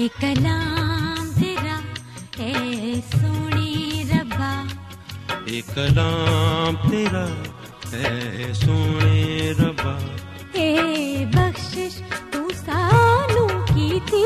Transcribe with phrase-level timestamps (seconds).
[0.00, 1.80] ਇਹ ਕਲਾਮ ਤੇਰਾ
[2.44, 4.64] ਐ ਸੋਹਣੇ ਰੱਬਾ।
[5.48, 7.28] ਇਹ ਕਲਾਮ ਤੇਰਾ
[7.94, 10.00] ਐ ਸੋਹਣੇ ਰੱਬਾ।
[10.56, 11.96] ਏ ਬਖਸ਼ਿਸ਼
[12.32, 14.24] ਤੂੰ ਸਾਨੂੰ ਕੀਤੀ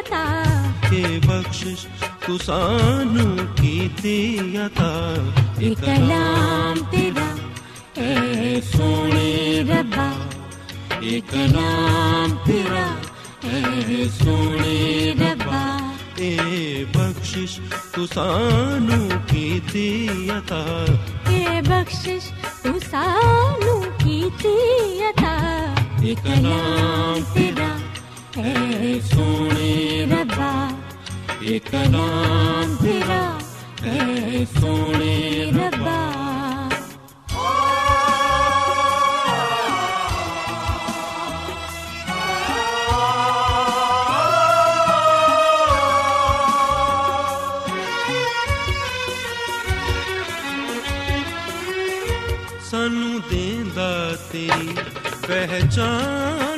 [0.00, 0.44] ਅਤਾ?
[0.92, 1.86] ਏ ਬਖਸ਼ਿਸ਼
[2.26, 5.16] ਤੂੰ ਸਾਨੂੰ ਕੀਤੀ ਅਤਾ?
[5.60, 7.36] ਇਹ ਕਲਾਮ ਤੇਰਾ
[7.98, 10.12] ਐ ਸੋਹਣੇ ਰੱਬਾ।
[11.02, 12.88] ਇਹ ਕਲਾਮ ਤੇਰਾ
[13.44, 14.78] है सोनी
[15.20, 15.62] रब्बा
[16.22, 17.58] ए बख्शिश
[17.94, 18.98] तू सानू
[19.30, 19.86] कीती
[20.36, 20.60] अता
[21.36, 22.30] ए बख्शिश
[22.64, 24.56] तू सानू कीती
[25.10, 25.34] अता
[26.10, 27.70] ए कलाम तेरा
[28.36, 29.72] है सोनी
[30.12, 30.52] रब्बा
[31.54, 33.22] एक कलाम तेरा
[33.84, 35.14] है सोने
[35.58, 35.98] रब्बा
[54.32, 54.76] ਦੇਂਦਾ
[55.28, 56.49] ਤੇਰੀ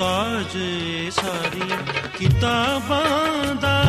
[0.00, 0.58] ਮੁਹਤਾਜ
[1.10, 1.78] ਸਾਰੀਆਂ
[2.18, 3.82] ਕਿਤਾਬਾਂ ਦਾ।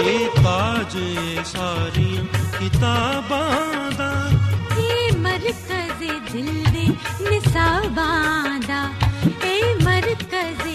[0.00, 0.98] ਇਹ ਤਾਜ
[1.44, 2.24] ਸਾਰੀਆਂ
[2.58, 4.30] ਕਿਤਾਬਾਂ ਦਾ।
[4.78, 6.88] ਇਹ ਮਰਕਜ਼ ਦਿਲ ਦੇ
[7.30, 8.90] ਨਿਸਾਬਾਂ ਦਾ।
[9.44, 10.73] ਇਹ ਮਰਕਜ਼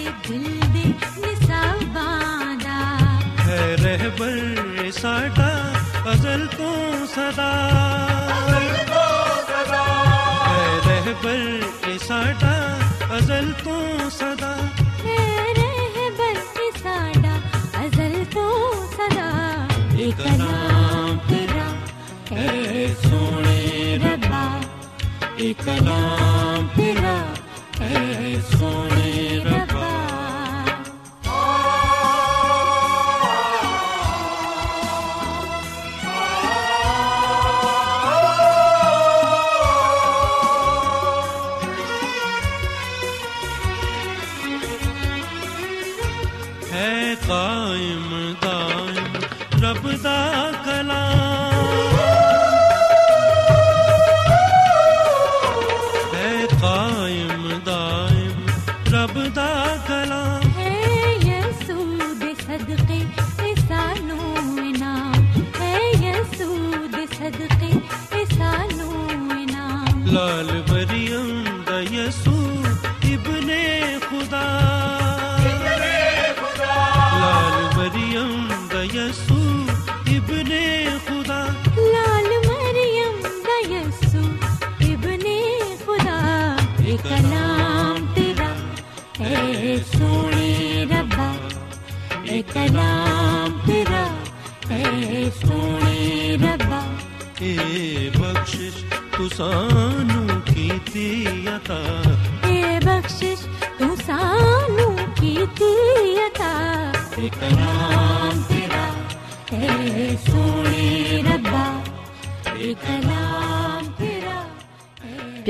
[11.22, 11.60] بر
[12.06, 12.78] ساڈا
[13.10, 14.68] ازل تو سدا
[16.18, 16.38] بر
[16.82, 17.38] ساڈا
[17.74, 19.66] ازل تو سدا
[19.98, 21.68] ایک نام تیرا۔
[22.34, 24.60] اے سونے ربا۔
[25.36, 27.32] ایک نام تیرا۔
[27.80, 29.29] اے سونے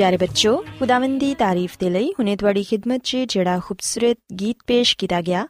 [0.01, 4.95] ਪਿਆਰੇ ਬੱਚੋ ਖੁਦਾਵੰਦ ਦੀ ਤਾਰੀਫ ਦੇ ਲਈ ਹੁਨੇ ਤੁਹਾਡੀ ਖਿਦਮਤ 'ਚ ਜਿਹੜਾ ਖੂਬਸੂਰਤ ਗੀਤ ਪੇਸ਼
[4.97, 5.45] ਕੀਤਾ ਗਿਆ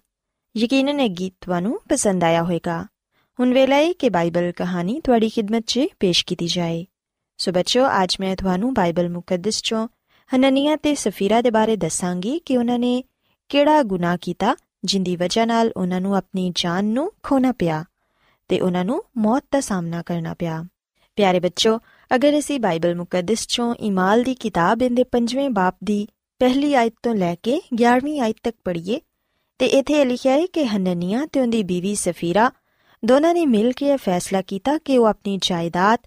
[0.56, 2.75] ਯਕੀਨਨ ਇਹ ਗੀਤ ਤੁਹਾਨੂੰ ਪਸੰਦ ਆਇਆ ਹੋਵੇਗਾ
[3.39, 6.83] ਹੁਣ ਵੇਲਾ ਹੈ ਕਿ ਬਾਈਬਲ ਕਹਾਣੀ ਤੁਹਾਡੀ ਖਿਦਮਤ 'ਚ ਪੇਸ਼ ਕੀਤੀ ਜਾਏ
[7.39, 9.88] ਸੋ ਬੱਚੋ ਅੱਜ ਮੈਂ ਤੁਹਾਨੂੰ ਬਾਈਬਲ ਮੁਕੱਦਸ 'ਚੋਂ
[10.30, 13.03] ਹਨਨੀਆ ਤੇ ਸਫੀਰਾ ਦੇ ਬਾਰੇ ਦੱਸਾਂਗੀ ਕਿ ਉਹਨਾਂ ਨੇ
[13.50, 14.56] ਕਿਹੜਾ ਗੁਨਾਹ ਕੀਤਾ
[14.86, 17.83] ਜਿੰਦੀ ਵਜ੍ਹਾ ਨਾਲ ਉਹਨਾਂ ਨੂੰ ਆਪਣੀ ਜਾਨ ਨੂੰ ਖੋਣਾ ਪਿਆ
[18.50, 20.63] ਤੇ ਉਹਨਾਂ ਨੂੰ ਮੌਤ ਦਾ ਸਾਹਮਣਾ ਕਰਨਾ ਪਿਆ
[21.18, 21.80] ਪਿਆਰੇ ਬੱਚੋ
[22.16, 26.08] ਅਗਰ ਅਸੀਂ ਬਾਈਬਲ ਮੁਕੱਦਸ ਚੋਂ ਇਮਾਲ ਦੀ ਕਿਤਾਬ ਦੇ 5ਵੇਂ ਬਾਪ ਦੀ
[26.40, 29.02] ਪਹਿਲੀ ਆਇਤ ਤੋਂ ਲੈ ਕੇ 11ਵੀਂ ਆਇਤ ਤੱਕ ਪੜ੍ਹੀਏ,
[29.58, 32.52] ਤੇ ਇੱਥੇ ਇਹ ਲਿਖਿਆ ਹੈ ਕਿ ਹਨਨੀਆ ਤੇ ਉਹਦੀ ਬੀਵੀ ਸਫੀਰਾ
[33.06, 36.00] ਦੋਨਾਂ ਨੇ ਮਿਲ ਕੇ ਇਹ ਫੈਸਲਾ ਕੀਤਾ ਕਿ ਉਹ ਆਪਣੀ ਜਾਇਦਾਦ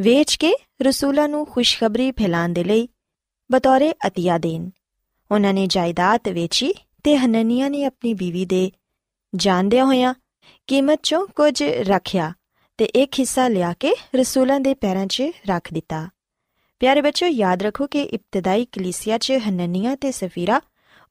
[0.00, 2.88] ਵੇਚ ਕੇ ਰਸੂਲਾਂ ਨੂੰ ਖੁਸ਼ਖਬਰੀ ਫੈਲਾਉਣ ਦੇ ਲਈ
[3.52, 4.70] ਬਤੌਰੇ ਅਤੀਆ ਦੇਣ।
[5.30, 6.72] ਉਹਨਾਂ ਨੇ ਜਾਇਦਾਦ ਵੇਚੀ
[7.04, 8.70] ਤੇ ਹਨਨੀਆ ਨੇ ਆਪਣੀ ਬੀਵੀ ਦੇ
[9.34, 10.14] ਜਾਣਦਿਆਂ ਹੋਇਆਂ
[10.66, 12.32] ਕੀਮਤ ਚੋਂ ਕੁਝ ਰੱਖਿਆ।
[12.78, 16.08] ਤੇ ਇੱਕ ਹਿੱਸਾ ਲਿਆ ਕੇ ਰਸੂਲਾਂ ਦੇ ਪੈਰਾਂ 'ਚ ਰੱਖ ਦਿੱਤਾ।
[16.80, 20.60] ਪਿਆਰੇ ਬੱਚੋ ਯਾਦ ਰੱਖੋ ਕਿ ਇਬਤਦਾਈ ਕਲੀਸਿਆ 'ਚ ਹਨਨੀਆ ਤੇ ਸਫੀਰਾ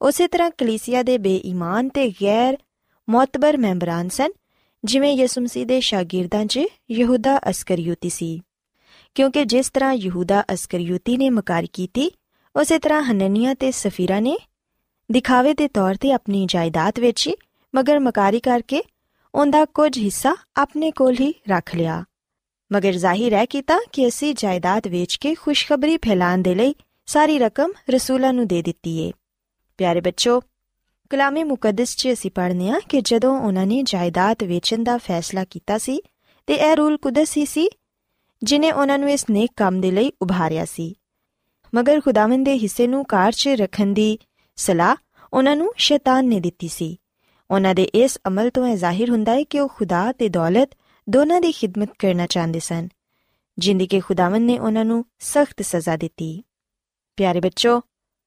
[0.02, 2.56] ਉਸੇ ਤਰ੍ਹਾਂ ਕਲੀਸਿਆ ਦੇ ਬੇਈਮਾਨ ਤੇ ਗੈਰ
[3.08, 4.30] ਮੌਤਬਰ ਮੈਂਬਰਾਂ ਸਨ,
[4.84, 6.60] ਜਿਵੇਂ ਯਿਸੂ ਮਸੀਹ ਦੇ ਸ਼ਾਗਿਰਦਾਂ 'ਚ
[6.90, 8.40] ਯਹੂਦਾ ਅਸਕਰੀਉਤੀ ਸੀ।
[9.14, 12.10] ਕਿਉਂਕਿ ਜਿਸ ਤਰ੍ਹਾਂ ਯਹੂਦਾ ਅਸਕਰੀਉਤੀ ਨੇ ਮਕਾਰੀ ਕੀਤੀ,
[12.56, 14.36] ਉਸੇ ਤਰ੍ਹਾਂ ਹਨਨੀਆ ਤੇ ਸਫੀਰਾ ਨੇ
[15.12, 17.34] ਦਿਖਾਵੇ ਦੇ ਤੌਰ ਤੇ ਆਪਣੀ ਜਾਇਦਾਦ ਵੇਚੀ,
[17.74, 18.82] ਮਗਰ ਮਕਾਰੀ ਕਰਕੇ
[19.34, 22.04] ਉਹਦਾ ਕੁਝ ਹਿੱਸਾ ਆਪਣੇ ਕੋਲ ਹੀ ਰੱਖ ਲਿਆ।
[22.72, 26.74] ਮਗਰ ਜ਼ਾਹਿਰ ਹੈ ਕੀਤਾ ਕਿ ਅਸੀਂ ਜਾਇਦਾਦ ਵੇਚ ਕੇ ਖੁਸ਼ਖਬਰੀ ਫੈਲਾਉਣ ਦੇ ਲਈ
[27.06, 29.12] ਸਾਰੀ ਰਕਮ ਰਸੂਲਾਂ ਨੂੰ ਦੇ ਦਿੱਤੀ ਏ।
[29.78, 30.40] ਪਿਆਰੇ ਬੱਚੋ,
[31.10, 35.78] ਕਲਾਮੇ ਮੁਕੱਦਸ 'ਚ ਅਸੀਂ ਪੜ੍ਹਨੇ ਆ ਕਿ ਜਦੋਂ ਉਹਨਾਂ ਨੇ ਜਾਇਦਾਦ ਵੇਚਣ ਦਾ ਫੈਸਲਾ ਕੀਤਾ
[35.78, 36.00] ਸੀ
[36.46, 37.68] ਤੇ ਇਹ ਰੂਲ ਕੁਦਸ ਹੀ ਸੀ
[38.42, 40.94] ਜਿਨੇ ਉਹਨਾਂ ਨੂੰ ਇਸ ਨੇਕ ਕੰਮ ਦੇ ਲਈ ਉਭਾਰਿਆ ਸੀ।
[41.74, 44.18] ਮਗਰ ਖੁਦਾਵੰਦ ਦੇ ਹਿੱਸੇ ਨੂੰ ਕਾਰ 'ਚ ਰੱਖਣ ਦੀ
[44.56, 44.96] ਸਲਾਹ
[45.32, 46.96] ਉਹਨਾਂ ਨੂੰ ਸ਼ੈਤਾਨ ਨੇ ਦਿੱਤੀ ਸੀ।
[47.50, 50.70] ਉਹਨਾਂ ਦੇ ਇਸ ਅਮਲ ਤੋਂ ਇਹ ਜ਼ਾਹਿਰ ਹੁੰਦਾ ਹੈ ਕਿ ਉਹ ਖੁਦਾ ਤੇ ਦੌਲਤ
[51.06, 52.88] ਦੋਨਾਂ ਦੀ ਖਿਦਮਤ ਕਰਨਾ ਚਾਹੁੰਦੇ ਸਨ,
[53.58, 56.42] ਜਿੰਦੀ ਕਿ ਖੁਦਾਵੰਦ ਨੇ ਉਹਨਾਂ ਨੂੰ ਸਖਤ ਸਜ਼ਾ ਦਿੱਤੀ।
[57.18, 57.80] ਪਿਆਰੇ ਬੱਚੋ,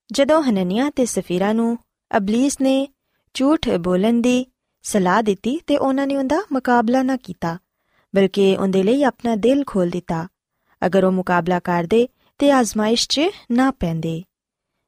[0.09, 1.77] ਜਦੋਂ ਹਨਨੀਆ ਤੇ ਸਫੀਰਾ ਨੂੰ
[2.11, 2.87] ਅਬਲੀਸ ਨੇ
[3.35, 4.45] ਝੂਠ ਬੋਲਣ ਦੀ
[4.85, 7.57] ਸਲਾਹ ਦਿੱਤੀ ਤੇ ਉਹਨਾਂ ਨੇ ਉਹਦਾ ਮੁਕਾਬਲਾ ਨਾ ਕੀਤਾ,
[8.13, 10.27] ਬਲਕਿ ਉਹਦੇ ਲਈ ਆਪਣਾ ਦਿਲ ਖੋਲ ਦਿੱਤਾ,
[10.81, 12.07] ਅਗਰ ਉਹ ਮੁਕਾਬਲਾ ਕਰਦੇ
[12.39, 13.21] ਤੇ ਆਜ਼ਮਾਇਸ਼ 'ਚ
[13.51, 14.21] ਨਾ ਪੈਂਦੇ।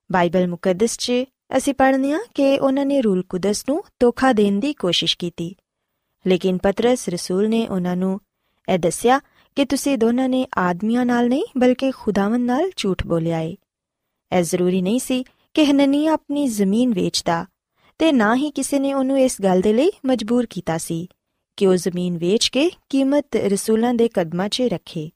[0.10, 1.12] ਬਾਈਬਲ ਮੁਕੱਦਸ 'ਚ
[1.58, 5.56] ਅਸੀਂ ਪੜ੍ਹਨੇ ਆ ਕਿ ਉਹਨਾਂ ਨੇ ਰੂਲ ਕੁਦਸ ਨੂੰ ਧੋਖਾ ਦੇਣ ਦੀ ਕੋਸ਼ਿਸ਼ ਕੀਤੀ।
[6.28, 8.22] ਲੇਕਿਨ ਪਤਰਸ ਰਸੂਲ ਨੇ ਉਹਨਾਂ ਨੂੰ
[8.70, 9.20] ਇਹ ਦੱਸਿਆ
[9.56, 13.58] ਕਿ ਤੁਸੀਂ ਦੋਨਾਂ ਨੇ ਆਦਮੀਆਂ ਨਾਲ ਨਹੀਂ, ਬਲਕਿ ਖੁਦਾਵੰਦ ਨਾਲ ਝੂਠ ਬੋਲਿਆ ਏ।
[14.38, 15.24] ਇਹ ਜ਼ਰੂਰੀ ਨਹੀਂ ਸੀ
[15.54, 17.46] ਕਿ ਹਨਨੀ ਆਪਣੀ ਜ਼ਮੀਨ ਵੇਚਦਾ
[18.00, 21.08] ਤੇ ਨਾ ਹੀ ਕਿਸੇ ਨੇ ਉਹਨੂੰ ਇਸ ਗੱਲ ਦੇ ਲਈ ਮਜਬੂਰ ਕੀਤਾ ਸੀ
[21.58, 25.10] ਕਿ ਉਹ ਜ਼ਮੀਨ ਵੇਚ ਕੇ ਕੀਮਤ ਰਸੂਲਾਂ ਦੇ ਕਦਮਾਂ 'ਚ ਰੱਖੇ।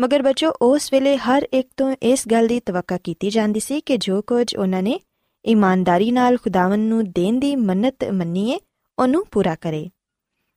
[0.00, 3.96] ਮਗਰ ਬੱਚੋ, ਉਸ ਵੇਲੇ ਹਰ ਇੱਕ ਤੋਂ ਇਸ ਗੱਲ ਦੀ ਤਵੱਕਾ ਕੀਤੀ ਜਾਂਦੀ ਸੀ ਕਿ
[3.96, 5.00] ਜੋ ਕੁਝ ਉਹਨਾਂ ਨੇ
[5.48, 8.58] ਇਮਾਨਦਾਰੀ ਨਾਲ ਖੁਦਾਵੰਦ ਨੂੰ ਦੇਣ ਦੀ ਮੰਨਤ ਮੰਨੀਏ,
[8.98, 9.90] ਉਹਨੂੰ ਪੂਰਾ ਕਰੇ।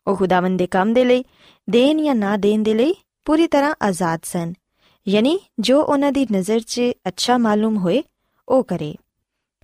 [0.08, 1.26] ਉਹ ਖੁਦਾਵੰਦ ਦੇ ਕੰਮ ਦੇ ਲਈ,
[1.70, 2.96] ਦੇਣ ਜਾਂ ਨਾ ਦੇਣ ਦੇ ਲਈ
[3.26, 4.54] ਪੂਰੀ ਤਰ੍ਹਾਂ ਆਜ਼ਾਦ ਸਨ।
[5.08, 8.04] ਯਾਨੀ ਜੋ ਉਹਨਾਂ ਦੀ ਨਜ਼ਰ 'ਚ ਅੱਛਾ ਮਾਲੂਮ ਹੋਏ,
[8.50, 8.96] ਉਹ ਕਰੇ।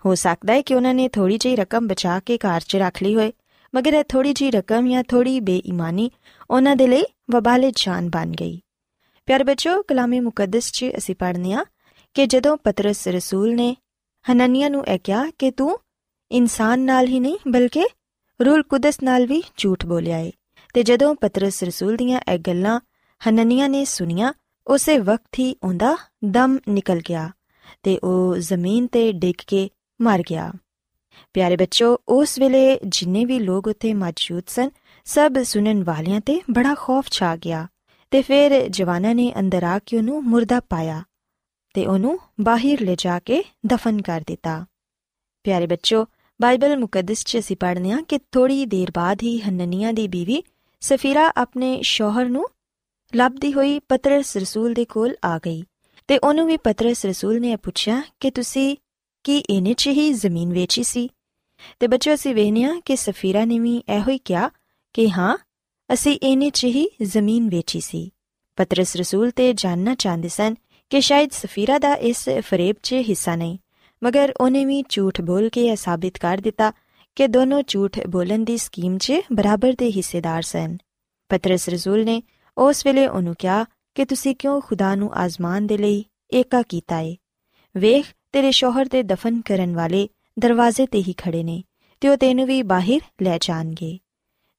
[0.06, 3.16] ਹੋ ਸਕਦਾ ਹੈ ਕਿ ਉਹਨਾਂ ਨੇ ਥੋੜੀ ਜਿਹੀ ਰਕਮ ਬਚਾ ਕੇ ਕਾਰ 'ਚ ਰੱਖ ਲਈ
[3.16, 3.34] ਹੋਏ,
[3.76, 6.12] ਮਗਰ ਇਹ ਥੋੜੀ ਜਿਹੀ ਰਕਮ ਜਾਂ ਥੋੜੀ ਬੇਈਮਾਨੀ
[6.50, 8.62] ਉਹਨਾਂ ਦੇ ਲਈ ਵਬਾਲੇ ਜਾਨ ਬਣ ਗਈ।
[9.26, 11.66] ਪਿਆਰ ਬੱਚੋ ਕਲਾਮੇ ਮੁਕੱਦਸ 'ਚ ਅਸੀਂ ਪੜ੍ਹਨੇ ਆ
[12.14, 13.76] ਕਿ ਜਦੋਂ ਪਤਰਸ ਰਸੂਲ ਨੇ
[14.32, 15.80] ਹਨਨੀਆ ਨੂੰ ਇਹ ਕਿਹਾ ਕਿ ਤੂੰ
[16.32, 17.88] ਇਨਸਾਨ ਨਾਲ ਹੀ ਨਹੀਂ, ਬਲਕਿ
[18.46, 20.32] ਰੂਲ ਕੁਦਸ ਨਾਲ ਵੀ ਝੂਠ ਬੋਲਿਆ ਏ।
[20.74, 22.80] ਤੇ ਜਦੋਂ ਪਤਰਸ ਰਸੂਲ ਦੀਆਂ ਇਹ ਗੱਲਾਂ
[23.30, 24.34] ਹਨਨੀਆ ਨੇ ਸੁਨੀਆਂ
[24.68, 27.30] ਉਸੇ ਵਕਤ ਹੀ ਉਹਦਾ ਦਮ ਨਿਕਲ ਗਿਆ
[27.84, 29.70] ਤੇ ਉਹ ਜ਼ਮੀਨ ਤੇ ਡਿੱਗ ਕੇ
[30.02, 30.54] ਮਰ ਗਿਆ।
[31.34, 34.70] ਪਿਆਰੇ ਬੱਚੋ ਉਸ ਵੇਲੇ ਜਿੰਨੇ ਵੀ ਲੋਕ ਉੱਥੇ ਮੌਜੂਦ ਸਨ,
[35.06, 37.68] ਸਭ ਸੁਣਨ ਵਾਲਿਆਂ ਤੇ ਬੜਾ ਖੌਫ ਛਾ ਗਿਆ
[38.12, 41.04] ਤੇ ਫਿਰ ਜਵਾਨਾਂ ਨੇ ਅੰਦਰ ਆ ਕੇ ਉਹਨੂੰ ਮੁਰਦਾ ਪਾਇਆ।
[41.78, 44.66] ਤੇ ਉਹਨੂੰ ਬਾਹਰ ਲੈ ਜਾ ਕੇ ਦਫਨ ਕਰ ਦਿੱਤਾ।
[45.44, 46.06] ਪਿਆਰੇ ਬੱਚੋ
[46.42, 50.44] ਬਾਈਬਲ ਮੁਕੱਦਸ 'ਚ ਅਸੀਂ ਪੜ੍ਹਨੇ ਆ ਕਿ ਥੋੜੀ ਦੇਰ ਬਾਅਦ ਹੀ ਹਨਨੀਆ ਦੀ ਬੀਵੀ
[50.80, 52.46] ਸਫੀਰਾ ਆਪਣੇ ਸ਼ੋਹਰ ਨੂੰ
[53.16, 55.64] ਲੱਭਦੀ ਹੋਈ ਪਤਰਸ ਰਸੂਲ ਦੇ ਕੋਲ ਆ ਗਈ
[56.08, 58.78] ਤੇ ਉਹਨੂੰ ਵੀ ਪਤਰਸ ਰਸੂਲ ਨੇ ਪੁੱਛਿਆ ਕਿ ਤੁਸੀਂ
[59.24, 61.10] ਕਿ ਇਹਨੇ 'ਚ ਹੀ ਜ਼ਮੀਨ ਵੇਚੀ ਸੀ?
[61.80, 64.50] ਤੇ ਬੱਚੋ ਅਸੀਂ ਵੇਖਿਆ ਕਿ ਸਫੀਰਾ ਨੇ ਵੀ ਇਹੋ ਹੀ ਕਿਹਾ
[64.94, 65.38] ਕਿ ਹਾਂ,
[65.94, 68.12] ਅਸੀਂ ਇਹਨੇ 'ਚ ਹੀ ਜ਼ਮੀਨ ਵੇਚੀ ਸੀ।
[68.56, 70.56] ਪਤਰਸ ਰਸੂਲ ਤੇ ਜਾਨਣਾ ਚਾਹੁੰਦੇ ਸਨ
[70.90, 73.58] ਕਿ ਸ਼ਾਇਦ ਸਫੀਰਾ ਦਾ ਇਸ ਫਰੇਬ 'ਚ ਹਿੱਸਾ ਨਹੀਂ।
[74.04, 76.74] ਮਗਰ ਉਹਨੇ ਵੀ ਝੂਠ ਬੋਲ ਕੇ ਇਹ ਸਾਬਿਤ ਕਰ ਦਿੱਤਾ
[77.16, 80.78] ਕਿ ਦੋਨੋਂ ਝੂਠ ਬੋਲਣ ਦੀ ਸਕੀਮ 'ਚ ਬਰਾਬਰ ਦੇ ਹਿੱਸੇਦਾਰ ਸਨ।
[81.30, 82.24] ਪਤਰਸ ਰਸੂਲ ਨੇ
[82.58, 83.66] ਉਸ ਵੇਲੇ ਉਹਨੂੰ ਕਿਹਾ
[83.96, 87.18] ਕਿ ਤੁਸੀਂ ਕਿਉਂ ਖੁਦਾ ਨੂੰ ਆਜ਼ਮਾਨ ਦੇ ਲਈ ਏਕਾ ਕੀਤਾ ਏ?
[87.78, 91.64] ਵੇਖ, ਤੇਰੇ ਸ਼ੋਹਰ ਦੇ ਦਫਨ ਕਰਨ ਵਾਲੇ ਦਰਵਾਜ਼ੇ ਤੇ ਹੀ ਖੜੇ ਨੇ
[92.02, 94.00] ਤੇ ਉਹ ਤੈਨੂੰ ਵੀ ਬਾਹਰ ਲੈ ਜਾਣਗੇ।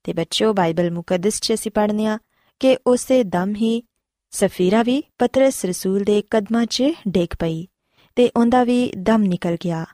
[0.04, 2.18] ਤੇ ਬੱਚੋ ਬਾਈਬਲ ਮੁਕੱਦਸ 'ਚ ਅਸੀਂ ਪੜ੍ਹਨੇ ਆ
[2.60, 3.82] ਕਿ ਉਸੇ ਦਮ ਹੀ
[4.30, 7.66] ਸਫੀਰਾ ਵੀ ਪਤਰਸ ਰਸੂਲ ਦੇ ਕਦਮਾਂ 'ਚ ਡੇਕ ਪਈ
[8.16, 9.86] ਤੇ ਉਹਦਾ ਵੀ ਦਮ ਨਿਕਲ ਗਿਆ।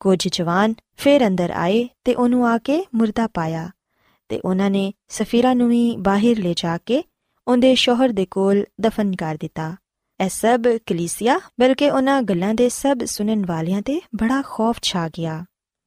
[0.00, 3.70] ਕੁਝ ਜਵਾਨ ਫੇਰ ਅੰਦਰ ਆਏ ਤੇ ਉਹਨੂੰ ਆ ਕੇ ਮੁਰਦਾ ਪਾਇਆ
[4.28, 7.04] ਤੇ ਉਹਨਾਂ ਨੇ ਸਫੀਰਾ ਨੂੰ ਵੀ ਬਾਹਰ ਲੈ ਜਾ ਕੇ
[7.48, 9.76] ਉਹਦੇ ਸ਼ੋਹਰ ਦੇ ਕੋਲ ਦਫਨ ਕਰ ਦਿੱਤਾ।
[10.24, 15.44] ਇਹ ਸਭ ਕਲੀਸਿਆ, ਬਲਕਿ ਉਹਨਾਂ ਗੱਲਾਂ ਦੇ ਸਭ ਸੁਣਨ ਵਾਲਿਆਂ ਤੇ ਬੜਾ ਖੌਫ ਛਾ ਗਿਆ।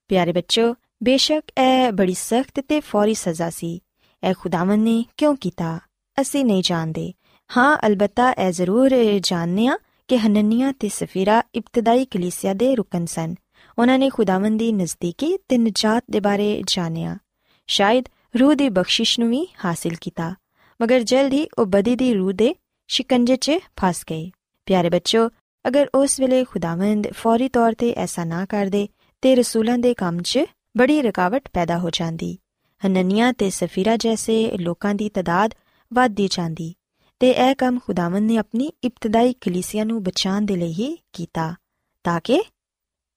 [0.07, 3.83] ਪਿਆਰੇ ਬੱਚੋ, ਬੇਸ਼ੱਕ ਇਹ ਬੜੀ ਸਖਤ ਤੇ ਫੌਰੀ ਸਜ਼ਾ ਸੀ।
[4.23, 5.79] ਇਹ ਖੁਦਾਵੰ ਨੇ ਕਿਉਂ ਕੀਤਾ?
[6.21, 7.13] ਅਸੀਂ ਨਹੀਂ ਜਾਣਦੇ।
[7.57, 13.35] ਹਾਂ, ਅਲਬੱਤਾ ਇਹ ਜ਼ਰੂਰ ਜਾਣਦੇ ਆ ਕਿ ਹਨਨੀਆ ਤੇ ਸਫੀਰਾ ਇਬਤਦਾਈ ਕਲੀਸਿਆ ਦੇ ਰੁਕਨ ਸਨ।
[13.79, 17.17] ਉਹਨਾਂ ਨੇ ਖੁਦਾਵੰ ਦੀ ਨਜ਼ਦੀਕੀ ਤੇ ਨਜਾਤ ਦੇ ਬਾਰੇ ਜਾਣਿਆ।
[17.67, 18.05] ਸ਼ਾਇਦ
[18.39, 20.35] ਰੂਹ ਦੀ ਬਖਸ਼ਿਸ਼ ਨੂੰ ਵੀ ਹਾਸਿਲ ਕੀਤਾ।
[20.81, 22.55] ਮਗਰ ਜਲਦ ਹੀ ਉਹ ਬਦੀ ਦੀ ਰੂਹ ਦੇ
[22.87, 24.31] ਸ਼ਿਕੰਜੇ 'ਚ ਫਸ ਗਏ।
[24.65, 25.29] ਪਿਆਰੇ ਬੱਚੋ
[25.67, 28.87] ਅਗਰ ਉਸ ਵੇਲੇ ਖੁਦਾਵੰਦ ਫੌਰੀ ਤੌਰ ਤੇ ਐਸਾ ਨਾ ਕਰਦੇ,
[29.21, 30.39] ਤੇ ਰਸੂਲਾਂ ਦੇ ਕੰਮ 'ਚ
[30.77, 32.37] ਬੜੀ ਰੁਕਾਵਟ ਪੈਦਾ ਹੋ ਜਾਂਦੀ।
[32.87, 35.53] ਹਨਨੀਆ ਤੇ ਸਫੀਰਾ ਜੈਸੇ ਲੋਕਾਂ ਦੀ ਤਦਾਦ
[35.93, 36.73] ਵੱਧਦੀ ਜਾਂਦੀ।
[37.19, 41.55] ਤੇ ਇਹ ਕੰਮ ਖੁਦਾਵੰਦ ਨੇ ਆਪਣੀ ਇਬਤਦਾਈ ਕਲੀਸਿਆ ਨੂੰ ਬਚਾਉਣ ਦੇ ਲਈ ਹੀ ਕੀਤਾ,
[42.03, 42.43] ਤਾਂ ਕਿ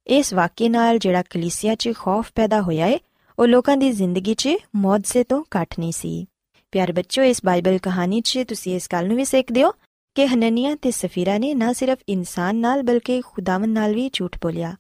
[0.07, 2.99] ਇਸ ਵਾਕਿਏ ਨਾਲ ਜਿਹੜਾ ਕਲੀਸਿਆ 'ਚ ਖੌਫ ਪੈਦਾ ਹੋਇਆ ਏ,
[3.39, 6.27] ਉਹ ਲੋਕਾਂ ਦੀ ਜ਼ਿੰਦਗੀ 'ਚ ਮੌਜਜ਼ੇ ਤੋਂ ਘੱਟ ਨਹੀਂ ਸੀ।
[6.73, 9.71] ਪਿਆਰ ਬੱਚੋ ਇਸ ਬਾਈਬਲ ਕਹਾਣੀ 'ਚ ਤੁਸੀਂ ਇਸ ਗੱਲ ਨੂੰ ਵੀ ਸਿੱਖਦੇ ਹੋ
[10.17, 14.77] ਕਿ ਹਨਨੀਆ ਤੇ ਸਫੀਰਾ ਨੇ ਨਾ ਸਿਰਫ ਇਨਸਾਨ ਨਾਲ ਬਲਕਿ ਖੁਦਾਵੰਦ ਨਾਲ ਵੀ ਝੂਠ ਬੋਲਿਆ।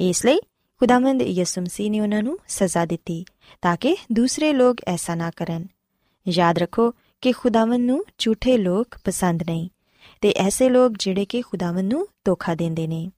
[0.00, 0.38] ਇਸ ਲਈ
[0.80, 3.24] ਖੁਦਾਵੰਦ ਯਿਸੂ ਮਸੀਹ ਨੇ ਉਹਨਾਂ ਨੂੰ ਸਜ਼ਾ ਦਿੱਤੀ,
[3.62, 5.66] ਤਾਂ ਕਿ ਦੂਸਰੇ ਲੋਕ ਐਸਾ ਨਾ ਕਰਨ।
[6.28, 9.69] ਯਾਦ ਰੱਖੋ ਕਿ ਖੁਦਾਵੰਦ ਨੂੰ ਝੂਠੇ ਲੋਕ ਪਸੰਦ ਨਹੀਂ
[10.21, 13.11] ਤੇ ਐਸੇ ਲੋਕ ਜਿਹੜੇ ਕਿ ਖੁਦਾਵੰਦ ਨੂੰ ਧੋਖਾ ਦਿੰਦੇ ਨੇ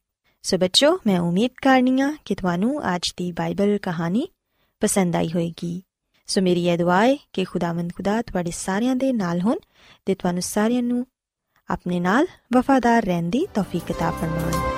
[0.44, 4.28] ਸੋ ਬੱਚੋ ਮੈਂ ਉਮੀਦ ਕਰਨੀਆ ਕਿ ਤੁਹਾਨੂੰ ਅੱਜ ਦੀ ਬਾਈਬਲ ਕਹਾਣੀ
[4.82, 5.82] ਪਸੰਦ ਆਈ ਹੋਵੇਗੀ
[6.28, 9.58] ਸੋ ਮੇਰੀ ਇਹ ਦੁਆ ਹੈ ਕਿ ਖੁਦਾਵੰਦ ਖੁਦਾ ਤੁਹਾਡੇ ਸਾਰਿਆਂ ਦੇ ਨਾਲ ਹੋਣ
[10.06, 11.06] ਤੇ ਤੁਹਾਨੂੰ ਸਾਰਿਆਂ ਨੂੰ
[11.70, 14.70] ਆਪਣੇ ਨਾਲ ਵਫਾਦਾਰ ਰਹਿਣ ਦੀ ਤੌਫੀਕ عطا ਫਰਮਾਏ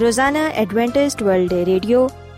[0.00, 2.08] ਰੋਜ਼ਾਨਾ ਐਡਵੈਂਟਿਸਟ ਵਰਲਡ ਵੇ radio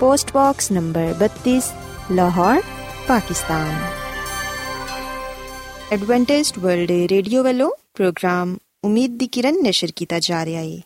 [0.00, 1.58] post box number 32
[2.12, 2.60] Lahore
[3.08, 3.72] Pakistan
[5.92, 10.78] Adventist world radio ਵੱਲੋਂ ਪ੍ਰੋਗਰਾਮ ਉਮੀਦ ਦੀ ਕਿਰਨ ਨਿਸ਼ਰ ਕੀਤਾ ਜਾ ਰਿਹਾ ਹੈ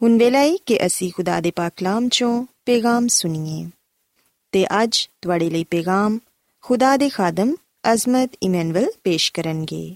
[0.00, 3.66] ਹੁਣ ਵੇਲਾ ਹੈ ਕਿ ਅਸੀਂ ਖੁਦਾ ਦੇ ਪਾਕ ਕਲਾਮ ਚੋਂ ਪੈਗਾਮ ਸੁਣੀਏ
[4.52, 6.18] ਤੇ ਅੱਜ ਤੁਹਾਡੇ ਲਈ ਪੈਗਾਮ
[6.64, 7.54] ਖੁਦਾ ਦੇ ਖਾਦਮ
[7.92, 9.94] ਅਜ਼ਮਤ ਇਮਨੁਅਲ ਪੇਸ਼ ਕਰਨਗੇ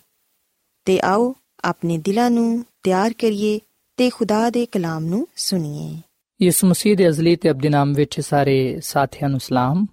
[0.85, 3.61] ਤੇ ਆਓ ਆਪਣੇ ਦਿਲਾਂ ਨੂੰ ਤਿਆਰ ਕਰੀਏ
[3.97, 5.97] ਤੇ ਖੁਦਾ ਦੇ ਕਲਾਮ ਨੂੰ ਸੁਣੀਏ
[6.42, 9.87] ਯਿਸੂ ਮਸੀਹ ਦੇ ਅਜ਼ਲੀ ਤੇ ਅਬਦੀ ਨਾਮ ਵਿੱਚ ਸਾਰੇ ਸਾਥੀਆਂ ਨੂੰ ਸਲਾਮ।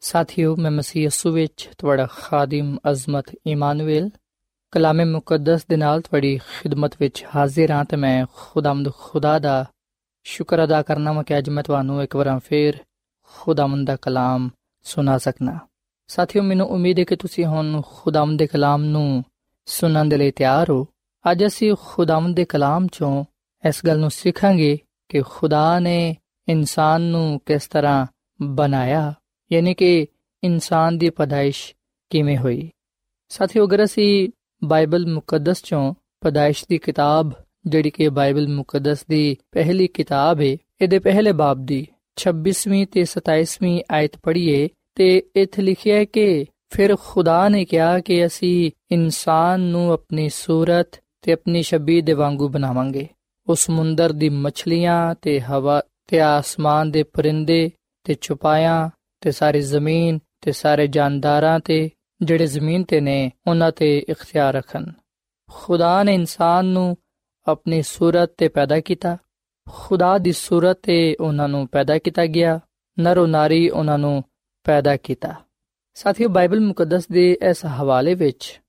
[0.00, 4.10] ਸਾਥੀਓ, ਮੈਂ ਮਸੀਹ ਯਿਸੂ ਵਿੱਚ ਤੁਹਾਡਾ ਖਾਦਮ ਅਜ਼ਮਤ ਇਮਾਨੁਅਲ,
[4.70, 9.64] ਕਲਾਮੇ ਮੁਕੱਦਸ ਦੇ ਨਾਲ ਤੁਹਾਡੀ ਖਿਦਮਤ ਵਿੱਚ ਹਾਜ਼ਰ ਹਾਂ ਤੇ ਮੈਂ ਖੁਦਾਮਦ ਖੁਦਾ ਦਾ
[10.24, 12.74] ਸ਼ੁਕਰ ਅਦਾ ਕਰਨਾ ਮੈਂ ਕਿ ਅੱਜ ਮੈਂ ਤੁਹਾਨੂੰ ਇੱਕ ਵਾਰ ਫੇਰ
[13.22, 14.50] ਖੁਦਾਮਦ ਦਾ ਕਲਾਮ
[14.82, 15.58] ਸੁਣਾ ਸਕਣਾ
[16.08, 19.24] ਸਾਥੀਓ, ਮੈਨੂੰ ਉਮੀਦ ਹੈ ਕਿ ਤੁਸੀਂ ਹੁਣ ਖੁਦਾਮਦ ਦੇ ਕਲਾਮ ਨੂੰ
[19.66, 20.86] ਸੁਣਨ ਦੇ ਲਈ ਤਿਆਰ ਹੋ।
[21.30, 23.24] ਅੱਜ ਅਸੀਂ ਖੁਦਾਮਦ ਦੇ ਕਲਾਮ ਚੋਂ
[23.68, 24.78] ਇਸ ਗੱਲ ਨੂੰ ਸਿੱਖਾਂਗੇ
[25.10, 26.16] ਕਿ ਖੁਦਾ ਨੇ
[26.48, 28.06] ਇਨਸਾਨ ਨੂੰ ਕਿਸ ਤਰ੍ਹਾਂ
[28.42, 29.14] ਬਣਾਇਆ?
[29.52, 30.06] ਯਾਨੀ ਕਿ
[30.44, 31.74] ਇਨਸਾਨ ਦੀ ਪਦਾਇਸ਼
[32.10, 32.70] ਕਿਵੇਂ ਹੋਈ?
[33.28, 34.28] ਸਾਥੀਓ, ਅਗਰ ਅਸੀਂ
[34.64, 37.30] ਬਾਈਬਲ ਮੁਕੱਦਸ ਚੋਂ ਪਦਾਇਸ਼ ਦੀ ਕਿਤਾਬ,
[37.66, 41.86] ਜਿਹੜੀ ਕਿ ਬਾਈਬਲ ਮੁਕੱਦਸ ਦੀ ਪਹਿਲੀ ਕਿਤਾਬ ਹੈ ਇਹਦੇ ਪਹਿਲੇ ਬਾਬ ਦੀ
[42.16, 48.26] 26ਵੀਂ ਤੇ 27ਵੀਂ ਆਇਤ ਪੜ੍ਹੀਏ ਤੇ ਇੱਥੇ ਲਿਖਿਆ ਹੈ ਕਿ ਫਿਰ ਖੁਦਾ ਨੇ ਕਿਹਾ ਕਿ
[48.26, 50.88] ਅਸੀਂ ਇਨਸਾਨ ਨੂੰ ਆਪਣੀ ਸੂਰਤ
[51.22, 53.08] ਤੇ ਆਪਣੀ ਸ਼ਬੀਹ ਦੇ ਵਾਂਗੂ ਬਣਾਵਾਂਗੇ।
[53.50, 57.70] ਉਸ ਸਮੁੰਦਰ ਦੀ ਮੱਛਲੀਆਂ ਤੇ ਹਵਾ ਤੇ ਆਸਮਾਨ ਦੇ ਪਰਿੰਦੇ
[58.04, 58.90] ਤੇ ਚੁਪਾਇਆਂ
[59.20, 61.90] ਤੇ ਸਾਰੀ ਜ਼ਮੀਨ ਤੇ ਸਾਰੇ ਜਾਨਦਾਰਾਂ ਤੇ
[62.22, 64.86] ਜਿਹੜੇ ਜ਼ਮੀਨ ਤੇ ਨੇ, ਉਹਨਾਂ ਤੇ ਇਖਤਿਆਰ ਰੱਖਣ।
[65.50, 66.96] ਖੁਦਾ ਨੇ ਇਨਸਾਨ ਨੂੰ
[67.48, 69.16] ਆਪਣੀ ਸੂਰਤ ਤੇ ਪੈਦਾ ਕੀਤਾ।
[69.70, 72.60] ਖੁਦਾ ਦੀ ਸੂਰਤ ਤੇ ਉਹਨਾਂ ਨੂੰ ਪੈਦਾ ਕੀਤਾ ਗਿਆ।
[73.00, 74.24] ਨਰੋ ਨਾਰੀ ਉਹਨਾਂ ਨੂੰ
[74.64, 75.34] ਪੈਦਾ ਕੀਤਾ।
[75.94, 78.60] ਸਾਥੀਓ, ਬਾਈਬਲ ਮੁਕੱਦਸ ਦੇ ਇਸ ਹਵਾਲੇ ਵਿੱਚ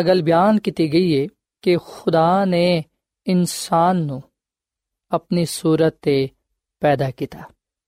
[0.00, 1.28] ਅਗਲ ਬਿਆਨ ਕੀਤੀ ਗਈ ਹੈ
[1.62, 2.84] ਕਿ ਖੁਦਾ ਨੇ
[3.26, 4.22] ਇਨਸਾਨ ਨੂੰ
[5.10, 6.28] ਆਪਣੀ ਸੂਰਤ ਤੇ
[6.80, 7.38] ਪੈਦਾ ਕੀਤਾ।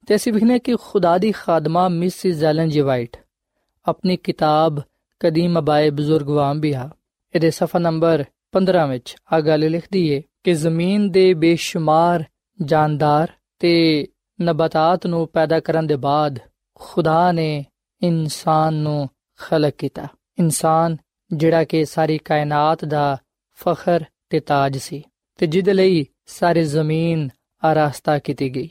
[0.07, 3.17] ਤੇ ਅਸੀਂ ਵਿਖਨੇ ਕਿ ਖੁਦਾ ਦੀ ਖਾਦਮਾ ਮਿਸਿਸ ਜ਼ੈਲਨ ਜੀ ਵਾਈਟ
[3.89, 4.81] ਆਪਣੀ ਕਿਤਾਬ
[5.21, 6.91] ਕਦੀਮ ਅਬਾਏ ਬਜ਼ੁਰਗ ਵਾਂਬੀਆ
[7.35, 12.25] ਇਹਦੇ ਸਫਾ ਨੰਬਰ 15 ਵਿੱਚ ਆ ਗੱਲ ਲਿਖਦੀ ਏ ਕਿ ਜ਼ਮੀਨ ਦੇ ਬੇਸ਼ੁਮਾਰ
[12.63, 14.07] ਜਾਨਦਾਰ ਤੇ
[14.43, 16.39] ਨਬਤਾਤ ਨੂੰ ਪੈਦਾ ਕਰਨ ਦੇ ਬਾਅਦ
[16.75, 17.65] ਖੁਦਾ ਨੇ
[18.03, 20.97] ਇਨਸਾਨ ਨੂੰ ਖਲਕ ਕੀਤਾ। ਇਨਸਾਨ
[21.33, 23.19] ਜਿਹੜਾ ਕਿ ਸਾਰੀ ਕਾਇਨਾਤ ਦਾ
[23.55, 25.03] ਫਖਰ ਤੇ ਤਾਜ ਸੀ।
[25.37, 27.29] ਤੇ ਜਿਹਦੇ ਲਈ ਸਾਰੇ ਜ਼ਮੀਨ
[27.65, 28.71] ਆਰਾਸਤਾ ਕੀਤੀ ਗਈ।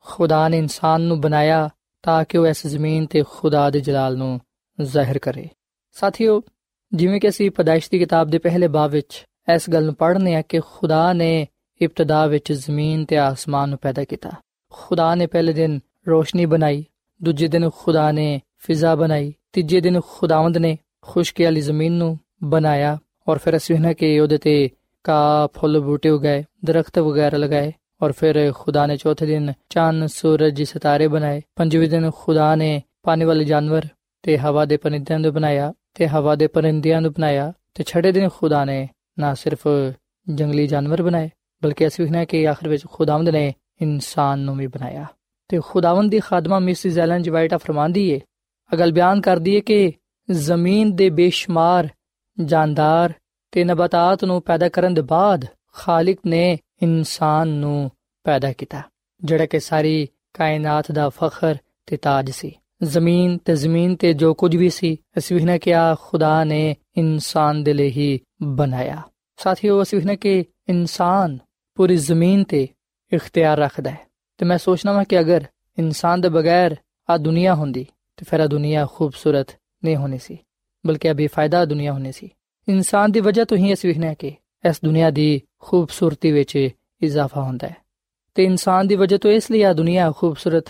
[0.00, 1.68] ਖੁਦਾ ਨੇ ਇਨਸਾਨ ਨੂੰ ਬਣਾਇਆ
[2.02, 4.40] ਤਾਂ ਕਿ ਉਹ ਇਸ ਜ਼ਮੀਨ ਤੇ ਖੁਦਾ ਦੇ ਜਲਾਲ ਨੂੰ
[4.80, 5.48] ਜ਼ਾਹਿਰ ਕਰੇ।
[5.92, 6.42] ਸਾਥੀਓ,
[6.94, 10.42] ਜਿਵੇਂ ਕਿ ਅਸੀਂ ਪਦਾਇਸ਼ ਦੀ ਕਿਤਾਬ ਦੇ ਪਹਿਲੇ ਬਾਅਦ ਵਿੱਚ ਇਸ ਗੱਲ ਨੂੰ ਪੜ੍ਹਨੇ ਆ
[10.42, 11.46] ਕਿ ਖੁਦਾ ਨੇ
[11.82, 14.30] ਇਬਤਦਾ ਵਿੱਚ ਜ਼ਮੀਨ ਤੇ ਆਸਮਾਨ ਨੂੰ ਪੈਦਾ ਕੀਤਾ।
[14.70, 16.84] ਖੁਦਾ ਨੇ ਪਹਿਲੇ ਦਿਨ ਰੋਸ਼ਨੀ ਬਣਾਈ,
[17.22, 22.98] ਦੂਜੇ ਦਿਨ ਖੁਦਾ ਨੇ ਫਿਜ਼ਾ ਬਣਾਈ, ਤੀਜੇ ਦਿਨ ਖੁਦਾਵੰਦ ਨੇ ਖੁਸ਼ਕੀ ਵਾਲੀ ਜ਼ਮੀਨ ਨੂੰ ਬਣਾਇਆ
[23.28, 24.70] ਔਰ ਫਿਰ ਅਸੀਂ ਇਹਨਾਂ ਕਿ ਉਹਦੇ ਤੇ
[25.04, 30.62] ਕਾ ਫੁੱਲ ਬੂਟੇ ਉਗਾਏ ਦਰਖਤ ਵਗੈਰਾ ਲਗਾਏ ਔਰ ਫਿਰ ਖੁਦਾ ਨੇ ਚੌਥੇ ਦਿਨ ਚੰਨ ਸੂਰਜ
[30.62, 33.86] ਸਿਤਾਰੇ ਬਣਾਏ ਪੰਜਵੇਂ ਦਿਨ ਖੁਦਾ ਨੇ ਪਾਣੀ ਵਾਲੇ ਜਾਨਵਰ
[34.24, 38.28] ਤੇ ਹਵਾ ਦੇ ਪਰਿੰਦਿਆਂ ਨੂੰ ਬਣਾਇਆ ਤੇ ਹਵਾ ਦੇ ਪਰਿੰਦਿਆਂ ਨੂੰ ਬਣਾਇਆ ਤੇ ਛੜੇ ਦਿਨ
[38.28, 38.86] ਖੁਦਾ ਨੇ
[39.18, 39.66] ਨਾ ਸਿਰਫ
[40.26, 41.28] ਜੰਗਲੀ ਜਾਨਵਰ ਬਣਾਏ
[41.62, 45.06] ਬਲਕਿ ਅਸੀਂ ਵੇਖਣਾ ਕਿ ਆਖਰ ਵਿੱਚ ਖੁਦਾਵੰਦ ਨੇ ਇਨਸਾਨ ਨੂੰ ਵੀ ਬਣਾਇਆ
[45.50, 48.20] ਤੇ ਖੁਦਾਵੰਦ ਦੀ ਖਾਦਮਾ ਮਿਸਿਸ ਐਲਨ ਜਵਾਈਟਾ ਫਰਮਾਂਦੀ ਏ
[48.70, 49.92] ਅਗਲ ਬਿਆਨ ਕਰਦੀ ਏ ਕਿ
[50.28, 51.88] ਜ਼ਮੀਨ ਦੇ ਬੇਸ਼ੁਮਾਰ
[52.38, 53.12] ਜਾਨਦਾਰ
[53.54, 57.90] ਤੇ ਨਬਾਤਾਤ ਨੂੰ ਪੈਦਾ ਕਰਨ ਦੇ ਬਾਅਦ ਖਾਲਿਕ ਨੇ ਇਨਸਾਨ ਨੂੰ
[58.24, 58.82] ਪੈਦਾ ਕੀਤਾ,
[59.24, 61.56] ਜਿਹੜਾ ਕਿ ਸਾਰੀ ਕਾਇਨਾਤ ਦਾ ਫਖਰ
[61.86, 66.44] ਤੇ ਤਾਜ ਸੀ। ਜ਼ਮੀਨ ਤੇ ਜ਼ਮੀਨ ਤੇ ਜੋ ਕੁਝ ਵੀ ਸੀ, ਅਸੀਂ ਵੀ ਕਿਹਾ, ਖੁਦਾ
[66.44, 69.02] ਨੇ ਇਨਸਾਨ ਦੇ ਲਈ ਹੀ ਬਣਾਇਆ।
[69.36, 71.38] ਸਾਥੀਓ, ਅਸੀਂ ਵੀ ਕਿ ਇਨਸਾਨ
[71.74, 72.68] ਪੂਰੀ ਜ਼ਮੀਨ ਤੇ
[73.12, 74.00] ਇਖਤਿਆਰ ਰੱਖਦਾ ਹੈ।
[74.38, 75.44] ਤੇ ਮੈਂ ਸੋਚਣਾ ਵਾਂ ਕਿ ਅਗਰ
[75.78, 76.76] ਇਨਸਾਨ ਦੇ ਬਗੈਰ
[77.10, 79.46] ਆ ਦੁਨੀਆ ਹੁੰਦੀ, ਤੇ ਫਿਰ ਆ ਦੁਨੀਆ ਖੂਬਸੂਰਤ
[79.84, 80.38] ਨਹੀਂ ਹੋਣੀ ਸੀ,
[80.86, 82.30] ਬਲਕਿ ਅਬੇ ਫਾਇਦਾ ਦੁਨੀਆ ਹੋਣੀ ਸੀ।
[82.68, 84.28] ਇਨਸਾਨ ਦੀ ਵਜ੍ਹਾ ਤੋਂ ਹੀ ਅਸੀਂ ਵਿਖਣਾ ਕਿ
[84.68, 86.68] ਇਸ ਦੁਨੀਆ ਦੀ ਖੂਬਸੂਰਤੀ ਵਿੱਚ
[87.02, 87.76] ਇਜ਼ਾਫਾ ਹੁੰਦਾ ਹੈ।
[88.34, 90.64] ਤੇ ਇਨਸਾਨ ਦੀ ਵਜ੍ਹਾ ਤੋਂ ਇਸ ਲਈ ਆ ਦੁਨੀਆ ਖੂਬਸੂਰਤ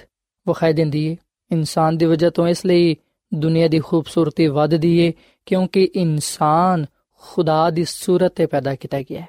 [0.48, 1.16] ਵਿਖਾਈ ਦਿੰਦੀ ਹੈ
[1.52, 2.96] ਇਨਸਾਨ ਦੀ ਵਜ੍ਹਾ ਤੋਂ ਇਸ ਲਈ
[3.34, 5.12] ਦੁਨੀਆ ਦੀ ਖੂਬਸੂਰਤੀ ਵੱਧਦੀ ਏ
[5.46, 6.86] ਕਿਉਂਕਿ ਇਨਸਾਨ
[7.20, 9.28] ਖੁਦਾ ਦੀ ਸੂਰਤ ਤੇ ਪੈਦਾ ਕੀਤਾ ਗਿਆ ਹੈ।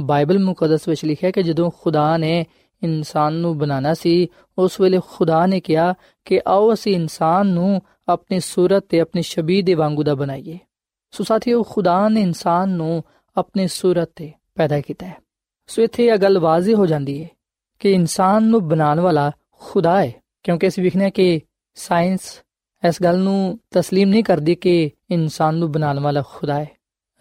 [0.00, 2.46] ਬਾਈਬਲ ਮੁਕੱਦਸ ਵਿੱਚ ਲਿਖਿਆ ਕਿ ਜਦੋਂ ਖੁਦਾ ਨੇ
[2.82, 8.40] ਇਨਸਾਨ ਨੂੰ ਬਣਾਉਣਾ ਸੀ, ਉਸ ਵੇਲੇ ਖੁਦਾ ਨੇ ਕਿਹਾ ਕਿ ਆਓ ਅਸੀਂ ਇਨਸਾਨ ਨੂੰ ਆਪਣੀ
[8.40, 10.58] ਸੂਰਤ ਤੇ ਆਪਣੀ ਸ਼ਬੀਹ ਦੇ ਵਾਂਗੂ ਦਾ ਬਣਾਈਏ।
[11.11, 13.03] ਸੋ ਸਾਥੀਓ ਖੁਦਾ ਨੇ ਇਨਸਾਨ ਨੂੰ
[13.37, 15.17] ਆਪਣੀ ਸੂਰਤ ਤੇ ਪੈਦਾ ਕੀਤਾ ਹੈ
[15.67, 17.29] ਸੋ ਇੱਥੇ ਇਹ ਗੱਲ ਵਾਜ਼ਿਹ ਹੋ ਜਾਂਦੀ ਹੈ
[17.79, 20.13] ਕਿ ਇਨਸਾਨ ਨੂੰ ਬਣਾਉਣ ਵਾਲਾ ਖੁਦਾ ਹੈ
[20.43, 21.41] ਕਿਉਂਕਿ ਅਸੀਂ ਵਿਖਨੇ ਕਿ
[21.75, 22.43] ਸਾਇੰਸ
[22.87, 26.67] ਇਸ ਗੱਲ ਨੂੰ تسلیم ਨਹੀਂ ਕਰਦੀ ਕਿ ਇਨਸਾਨ ਨੂੰ ਬਣਾਉਣ ਵਾਲਾ ਖੁਦਾ ਹੈ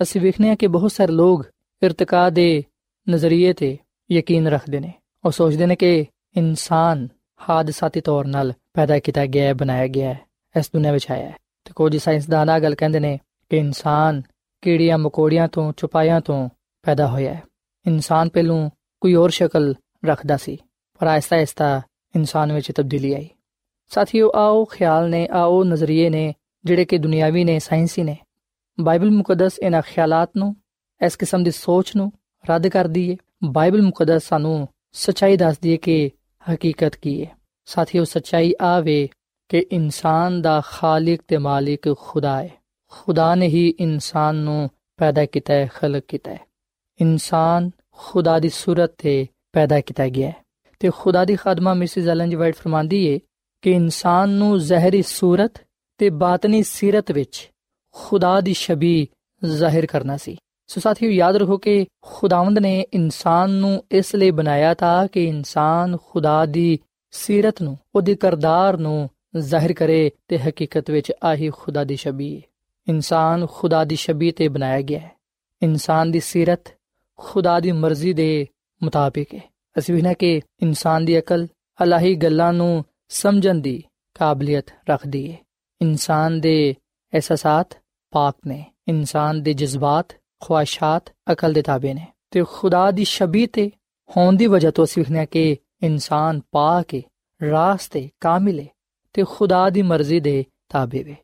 [0.03, 1.47] ਅਸੀਂ ਵਿਖਨੇ ਕਿ ਬਹੁਤ ਸਾਰੇ ਲੋਕ
[1.83, 2.64] ਇਰਤਕਾ ਦੇ
[3.09, 3.79] ਨਜ਼ਰੀਏ ਤੇ
[4.11, 4.92] ਯਕੀਨ ਰੱਖਦੇ ਨੇ
[5.25, 7.09] ਉਹ ਸੋਚਦੇ ਨੇ ਕਿ ਇਨਸਾਨ
[7.49, 11.37] ਹਾਦਸਾਤੀ ਤੌਰ 'ਤੇ ਪੈਦਾ ਕੀਤਾ ਗਿਆ ਹੈ ਬਣਾਇਆ ਗਿਆ ਹੈ ਇਸ ਦੁਨੀਆਂ ਵਿੱਚ ਆਇਆ ਹੈ
[11.64, 13.19] ਤੇ ਕੁਝ ਸਾਇੰਸਦਾਨ ਆ ਗੱਲ ਕਹਿੰਦੇ ਨੇ
[13.52, 14.22] ਕਿ ਇਨਸਾਨ
[14.62, 16.50] ਕੀੜੀਆਂ ਮਕੋੜੀਆਂ ਤੋਂ, ਚੁਪਾਇਆਂ ਤੋਂ
[16.84, 17.44] ਪੈਦਾ ਹੋਇਆ ਹੈ।
[17.88, 18.70] ਇਨਸਾਨ ਪਹਿਲੋਂ
[19.02, 20.58] ਕੋਈ ਹੋਰ ਸ਼ਕਲ ਰੱਖਦਾ ਸੀ,
[21.00, 21.82] ਪਰ ਆਇਸਤਾ ਆਇਸਤਾ
[22.16, 23.30] ਇਨਸਾਨ ਵਿੱਚ ਤਬਦੀਲੀ ਆਈ।
[23.90, 26.34] ਸਾਥੀਓ, ਆਓ ਖਿਆਲ ਨੇ, ਆਓ ਨਜ਼ਰੀਏ ਨੇ,
[26.66, 28.18] ਜਿਹੜੇ ਕਿ ਦੁਨਿਆਵੀ ਨੇ, ਸਾਇੰਸੀ ਨੇ।
[28.80, 30.56] ਬਾਈਬਲ ਮੁਕੱਦਸ ਇਹਨਾਂ ਖਿਆਲਾਤ ਨੂੰ,
[31.06, 32.12] ਇਸ ਕਿਸਮ ਦੀ ਸੋਚ ਨੂੰ
[32.50, 36.12] ਰੱਦ ਕਰਦੀ ਏ ਬਾਈਬਲ ਮੁਕੱਦਸ ਸਾਨੂੰ ਸਚਾਈ ਦੱਸਦੀ ਏ ਕਿ
[36.54, 37.36] ਹਕੀਕਤ ਕੀ ਹੈ।
[37.66, 39.10] ਸਾਥੀਓ, ਸਚਾਈ ਆਵੇ
[39.50, 42.61] ਕਿ ਇਨਸਾਨ ਦਾ ਖਾਲਕ ਤੇ ਮਾਲਿਕ ਖੁਦਾ ਹੈ।
[42.91, 46.39] ਖੁਦਾ ਨੇ ਹੀ ਇਨਸਾਨ ਨੂੰ ਪੈਦਾ ਕੀਤਾ ਹੈ, ਖਲਕ ਕੀਤਾ ਹੈ।
[47.01, 50.36] ਇਨਸਾਨ ਖੁਦਾ ਦੀ ਸੂਰਤ ਤੇ ਪੈਦਾ ਕੀਤਾ ਗਿਆ ਹੈ।
[50.80, 53.19] ਤੇ ਖੁਦਾ ਦੀ ਖਾਦਮਾ ਮਿਸਿਸ ਐਲਨ ਜੀ ਵਾਈਟ ਫਰਮਾਂਦੀ ਏ
[53.62, 55.51] ਕਿ ਇਨਸਾਨ ਨੂੰ ਜ਼ਹਿਰੀ ਸੂਰਤ
[55.97, 57.49] ਤੇ ਬਾਤਨੀ ਸਿਰਤ ਵਿੱਚ
[57.91, 59.08] ਖੁਦਾ ਦੀ ਸ਼ਬੀ
[59.45, 64.73] ਜ਼ਾਹਿਰ ਕਰਨਾ ਸੀ। ਸੋ ਸਾਥੀਓ, ਯਾਦ ਰੱਖੋ ਕਿ ਖੁਦਾਵੰਦ ਨੇ ਇਨਸਾਨ ਨੂੰ ਇਸ ਲਈ ਬਣਾਇਆ
[64.73, 66.80] ਤਾਂ ਕਿ ਇਨਸਾਨ ਖੁਦਾ ਦੀ
[67.12, 72.41] ਸਿਰਤ ਨੂੰ, ਉਹਦੇ ਕਰਦਾਰ ਨੂੰ ਜ਼ਾਹਿਰ ਕਰੇ ਤੇ ਹਕੀਕਤ ਵਿੱਚ ਆਹੀ ਖੁਦਾ ਦੀ ਸ਼ਬੀ ਹੈ
[72.88, 75.12] ਇਨਸਾਨ ਖੁਦਾ ਦੀ ਸ਼ਬੀ ਤੇ ਬਣਾਇਆ ਗਿਆ ਹੈ
[75.62, 76.74] ਇਨਸਾਨ ਦੀ ਸਿਰਤ
[77.20, 78.48] ਖੁਦਾ ਦੀ ਮਰਜ਼ੀ ਦੇ
[78.82, 79.41] ਮੁਤਾਬਿਕ ਹੈ
[79.78, 81.48] ਅਸੀਂ ਵੀ ਨਾ ਕਿ ਇਨਸਾਨ ਦੀ ਅਕਲ
[81.84, 83.84] ਅਲਾਹੀ ਗੱਲਾਂ ਨੂੰ ਸਮਝਣ ਦੀ
[84.15, 85.38] ਕਾਬਲੀਅਤ ਰੱਖਦੀ ਹੈ
[85.82, 86.76] ਇਨਸਾਨ ਦੇ
[87.13, 87.78] ਅਹਿਸਾਸਾਤ
[88.13, 93.72] ਪਾਕ ਨੇ ਇਨਸਾਨ ਦੇ ਜਜ਼ਬਾਤ ਖੁਆਇਸ਼ਾਤ ਅਕਲ ਦੇ ਤਾਬੇ ਨੇ ਤੇ ਖੁਦਾ ਦੀ ਸ਼ਬੀਹ ਤੇ
[94.10, 97.02] ਹੋਣ ਦੀ ਵਜ੍ਹਾ ਤੋਂ ਅਸੀਂ ਵੇਖਨੇ ਕਿ ਇਨਸਾਨ ਪਾਕ ਹੈ
[97.41, 98.67] ਰਾਸਤੇ ਕਾਮਿਲ ਹੈ
[99.13, 101.15] ਤੇ ਖੁਦਾ ਦੀ ਮਰਜ਼ੀ ਦੇ ਤਾਬੇ ਵੇ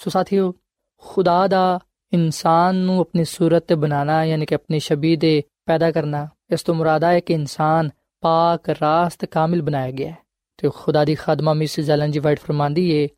[0.00, 0.52] ਸੋ ਸਾਥੀਓ
[0.98, 1.78] ਖੁਦਾ ਦਾ
[2.12, 6.74] ਇਨਸਾਨ ਨੂੰ ਆਪਣੀ ਸੂਰਤ ਤੇ ਬਣਾਉਣਾ, ਯਾਨੀ ਕਿ ਆਪਣੀ ਸ਼ਬੀਹ ਦੇ ਪੈਦਾ ਕਰਨਾ, ਇਸ ਤੋਂ
[6.74, 10.18] ਮੁਰਾਦਾ ਹੈ ਕਿ ਇਨਸਾਨ ਪਾਕ, ਰਾਸਤ, ਕਾਮਿਲ ਬਣਾਇਆ ਗਿਆ ਹੈ।
[10.56, 13.08] ਤੇ ਖੁਦਾ ਦੀ ਖਾਦਮਾ ਮਿਸਿਸ ਐਲਨ ਜੀ ਵਾਈਟ ਫਰਮਾਂਦੀ ਏ,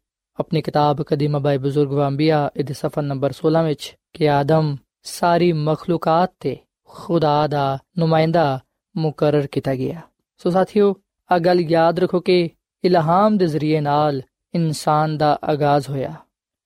[0.40, 6.32] ਆਪਣੀ ਕਿਤਾਬ ਕਦੀਮਾ ਬਾਈ ਬਜ਼ੁਰਗ ਵਾਂਬੀਆ, ਇਹਦੇ ਸਫਾ ਨੰਬਰ 16 ਵਿੱਚ ਕਿ ਆਦਮ ਸਾਰੀ ਮਖਲੂਕਾਤ
[6.40, 6.56] ਤੇ
[6.88, 8.60] ਖੁਦਾ ਦਾ ਨੁਮਾਇੰਦਾ
[8.96, 10.00] ਮੁਕਰਰ ਕੀਤਾ ਗਿਆ।
[10.36, 10.96] ਸੋ ਸਾਥੀਓ
[11.32, 12.50] ਆ ਗੱਲ ਯਾਦ ਰੱਖੋ ਕਿ
[12.84, 14.22] ਇਲਹਾਮ ਦੇ ਜ਼ਰੀਏ ਨਾਲ
[14.54, 16.14] ਇਨਸਾਨ ਦਾ ਆਗਾਜ਼ ਹੋਇਆ।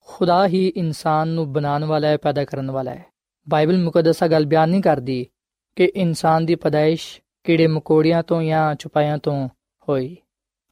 [0.07, 3.05] ਖੁਦਾ ਹੀ ਇਨਸਾਨ ਨੂੰ ਬਣਾਉਣ ਵਾਲਾ ਹੈ, ਪੈਦਾ ਕਰਨ ਵਾਲਾ ਹੈ।
[3.49, 5.27] ਬਾਈਬਲ ਮੁਕੱਦਸਾ ਗੱਲ ਬਿਆਨ ਨਹੀਂ ਕਰਦੀ
[5.75, 9.49] ਕਿ ਇਨਸਾਨ ਦੀ ਪਦਾਇਸ਼ ਕੀੜੇ ਮਕੋੜਿਆਂ ਤੋਂ ਜਾਂ ਚੁਪਾਇਆਂ ਤੋਂ
[9.89, 10.17] ਹੋਈ।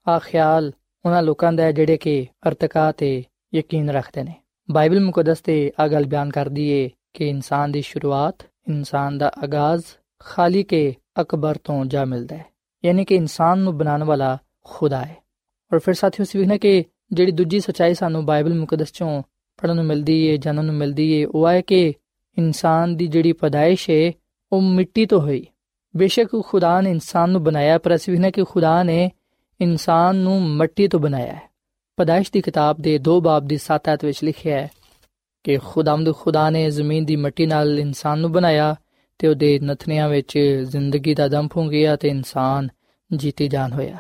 [0.08, 0.72] ਆ ਖਿਆਲ
[1.06, 3.24] ਉਹਨਾਂ ਲੋਕਾਂ ਦਾ ਹੈ ਜਿਹੜੇ ਕਿ ਅਰਤਕਾ ਤੇ
[3.56, 4.34] ਯਕੀਨ ਰੱਖਦੇ ਨੇ।
[4.72, 8.36] ਬਾਈਬਲ ਮੁਕੱਦਸ ਤੇ ਆ ਗੱਲ ਬਿਆਨ ਕਰਦੀ ਏ ਕਿ ਇਨਸਾਨ ਦੀ ਸ਼ੁਰੂਆਤ
[8.68, 9.84] ਇਨਸਾਨ ਦਾ ਆਗਾਜ਼
[10.20, 12.46] ਖਾਲਿਕੇ ਅਕਬਰ ਤੋਂ ਜਾ ਮਿਲਦਾ ਹੈ।
[12.86, 15.18] ਯਾਨੀ ਕਿ ਇਨਸਾਨ ਨੂੰ ਬਣਾਉਣ ਵਾਲਾ ਖੁਦਾ ਹੈ।
[15.74, 19.24] ਔਰ ਫਿਰ ਸਾਥੀਓ ਅਸੀਂ ਵੇਖਣਾ ਕਿ ਜਿਹੜੀ ਦੂਜੀ ਸਚਾਈ ਸਾਨੂੰ ਬਾਈਬਲ ਮੁਕੱਦਸ ਚੋਂ
[19.58, 21.94] ਪੜਨ ਨੂੰ ਮਿਲਦੀ ਏ, ਜਾਣਨ ਨੂੰ ਮਿਲਦੀ ਏ, ਉਹ ਹੈ ਕਿ
[22.38, 24.12] ਇਨਸਾਨ ਦੀ ਜਿਹੜੀ ਪਦਾਇਸ਼ ਹੈ
[24.52, 25.48] ਉਹ ਮਿੱਟੀ ਤੋਂ ਹੋਈ।
[25.96, 29.12] ਬੇਸ਼ੱਕ ਖੁਦਾ ਨੇ ਇਨਸਾਨ ਨੂੰ ਬਣਾਇਆ, ਪਰ ਅਸੀਂ ਵੇਖਣਾ ਕਿ ਖੁਦਾ ਨੇ
[29.62, 31.42] ਇਨਸਾਨ ਨੂੰ ਮਿੱਟੀ ਤੋਂ ਬਣਾਇਆ ਹੈ।
[31.98, 34.72] ਪਦਾਇਸ਼ ਦੀ ਕਿਤਾਬ ਦੇ 2 ਬਾਬ ਦੀ 7 ਆਇਤ ਵਿੱਚ ਲਿਖਿਆ ਹੈ
[35.44, 38.76] ਕਿ ਖੁਦਾਮਦ ਖੁਦਾ ਨੇ ਜ਼ਮੀਨ ਦੀ ਮਿੱਟੀ ਨਾਲ ਇਨਸਾਨ ਨੂੰ ਬਣਾਇਆ
[39.20, 42.70] ਤੇ ਉਹਦੇ ਨਥਨਿਆਂ ਵਿੱਚ ਜ਼ਿੰਦਗੀ ਦਾ ਦਮ ਫੂੰਗਿਆ ਤੇ ਇਨਸਾਨ
[43.16, 43.98] ਜੀਤੀ ਜਾਨ ਹੋਇਆ।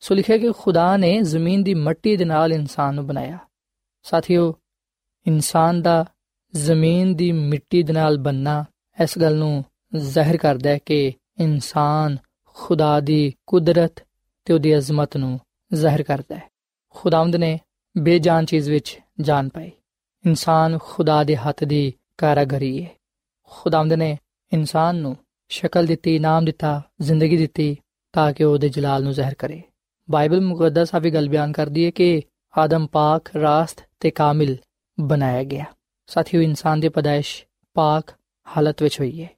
[0.00, 3.38] ਸੋ ਲਿਖਿਆ ਕਿ ਖੁਦਾ ਨੇ ਜ਼ਮੀਨ ਦੀ ਮਿੱਟੀ ਦੇ ਨਾਲ ਇਨਸਾਨ ਨੂੰ ਬਣਾਇਆ।
[4.02, 4.54] ਸਾਥੀਓ,
[5.26, 6.04] ਇਨਸਾਨ ਦਾ
[6.54, 8.64] ਜ਼ਮੀਨ ਦੀ ਮਿੱਟੀ ਦੇ ਨਾਲ ਬੰਨਾ
[9.02, 9.64] ਇਸ ਗੱਲ ਨੂੰ
[9.96, 14.06] ਜ਼ਾਹਿਰ ਕਰਦਾ ਹੈ ਕਿ ਇਨਸਾਨ ਖੁਦਾ ਦੀ ਕੁਦਰਤ
[14.44, 15.40] ਤੇ ਉਹਦੀ ਅਜ਼ਮਤ ਨੂੰ
[15.74, 16.50] ਜ਼ਾਹਿਰ ਕਰਦਾ ਹੈ।
[16.90, 17.60] ਖੁਦਾਵੰਦ ਨੇ
[17.98, 19.70] ਬੇਜਾਨ ਚੀਜ਼ ਵਿੱਚ ਜਾਨ ਪਾਈ।
[20.26, 22.90] ਇਨਸਾਨ ਖੁਦਾ ਦੇ ਹੱਥ ਦੀ ਕਾਰਾਗਰੀ ਹੈ।
[23.42, 24.18] ਖੁਦਾਵੰਦ ਨੇ
[24.52, 25.16] ਇਨਸਾਨ ਨੂੰ
[25.48, 27.76] ਸ਼ਕਲ ਦਿੱਤੀ, ਨਾਮ ਦਿੱਤਾ, ਜ਼ਿੰਦਗੀ ਦਿੱਤੀ
[28.12, 29.62] ਤਾਂ ਕਿ ਉਹਦੇ ਜਲਾਲ ਨੂੰ ਜ਼ਾਹਿਰ ਕਰੇ।
[30.10, 32.22] ਬਾਈਬਲ ਮੁਕੱਦਸ ਆ ਵੀ ਗੱਲ ਬਿਆਨ ਕਰਦੀ ਹੈ ਕਿ
[32.58, 34.56] ਆਦਮ ਪਾਕ, ਰਾਸਤ ਤੇ ਕਾਮਿਲ
[35.00, 35.64] ਬਣਾਇਆ ਗਿਆ।
[36.06, 38.10] ਸਾਥੀਓ, ਇਨਸਾਨ ਦੀ ਪਦਾਇਸ਼ ਪਾਕ
[38.56, 39.30] ਹਾਲਤ ਵਿੱਚ ਹੋਈ ਹੈ।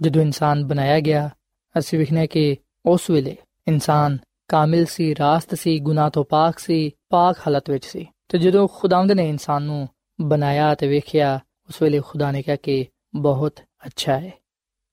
[0.00, 1.30] ਜਦੋਂ ਇਨਸਾਨ ਬਣਾਇਆ ਗਿਆ,
[1.78, 3.36] ਅਸੀਂ ਵਿਖਨੇ ਕਿ ਉਸ ਵੇਲੇ
[3.68, 8.68] ਇਨਸਾਨ ਕਾਮਿਲ ਸੀ, ਰਾਸਤ ਸੀ, ਗੁਨਾਹ ਤੋਂ ਪਾਕ ਸੀ, ਪਾਕ ਹਾਲਤ ਵਿੱਚ ਸੀ। ਤੇ ਜਦੋਂ
[8.68, 9.88] ਖੁਦਾਵੰਦ ਨੇ ਇਨਸਾਨ ਨੂੰ
[10.20, 12.86] ਬਣਾਇਆ ਤੇ ਵੇਖਿਆ, ਉਸ ਵੇਲੇ ਖੁਦਾ ਨੇ ਕਿਹਾ ਕਿ
[13.16, 14.32] ਬਹੁਤ ਅੱਛਾ ਹੈ।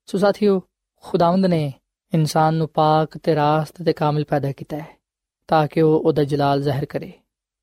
[0.06, 0.62] ਸੋ ਸਾਥੀਓ,
[1.02, 1.72] ਖੁਦਾਵੰਦ ਨੇ
[2.14, 5.03] ਇਨਸਾਨ ਨੂੰ ਪਾਕ ਤੇ ਰਾਸਤ ਤੇ ਕਾਮਿਲ ਪੈਦਾ ਕੀਤਾ ਹੈ।
[5.47, 7.11] ਤਾਂ ਕਿ ਉਹ ਉਹਦਾ ਜਲਾਲ ਜ਼ਾਹਿਰ ਕਰੇ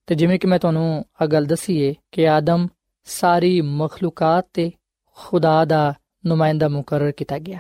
[0.07, 2.69] ਤੇ ਜਿਵੇਂ ਕਿ ਮੈਂ ਤੁਹਾਨੂੰ ਆ ਗੱਲ ਦਸੀਏ ਕਿ ਆਦਮ
[3.05, 4.71] ਸਾਰੀ ਮਖਲੂਕਾਤ ਤੇ
[5.17, 5.95] ਖੁਦਾ ਦਾ
[6.27, 7.59] ਨੁਮਾਇੰਦਾ ਮੁਕਰਰ ਕੀਤਾ ਗਿਆ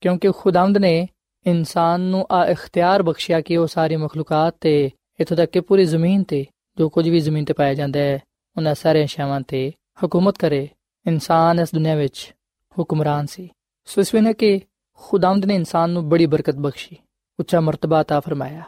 [0.00, 1.06] ਕਿਉਂਕਿ ਖੁਦਾਵੰਦ ਨੇ
[1.46, 4.90] ਇਨਸਾਨ ਨੂੰ ਆ ਇਖਤਿਆਰ ਬਖਸ਼ਿਆ ਕਿ ਉਹ ਸਾਰੀ ਮਖਲੂਕਾਤ ਤੇ
[5.20, 6.44] ਇਥੋਂ ਤੱਕ ਕਿ ਪੂਰੀ ਜ਼ਮੀਨ ਤੇ
[6.78, 8.20] ਜੋ ਕੁਝ ਵੀ ਜ਼ਮੀਨ ਤੇ ਪਾਇਆ ਜਾਂਦਾ ਹੈ
[8.56, 9.72] ਉਹਨਾਂ ਸਾਰੇ ਸ਼ੈਵਾਂ ਤੇ
[10.04, 10.68] ਹਕੂਮਤ ਕਰੇ
[11.06, 12.32] ਇਨਸਾਨ ਇਸ ਦੁਨੀਆ ਵਿੱਚ
[12.78, 13.48] ਹੁਕਮਰਾਨ ਸੀ
[13.88, 14.60] ਸੋ ਇਸ ਵੇਲੇ ਕਿ
[15.00, 16.96] ਖੁਦਾਵੰਦ ਨੇ ਇਨਸਾਨ ਨੂੰ ਬੜੀ ਬਰਕਤ ਬਖਸ਼ੀ
[17.38, 18.62] ਉੱਚਾ ਮਰਤਬਾ عطا ਫਰਮਾਇਆ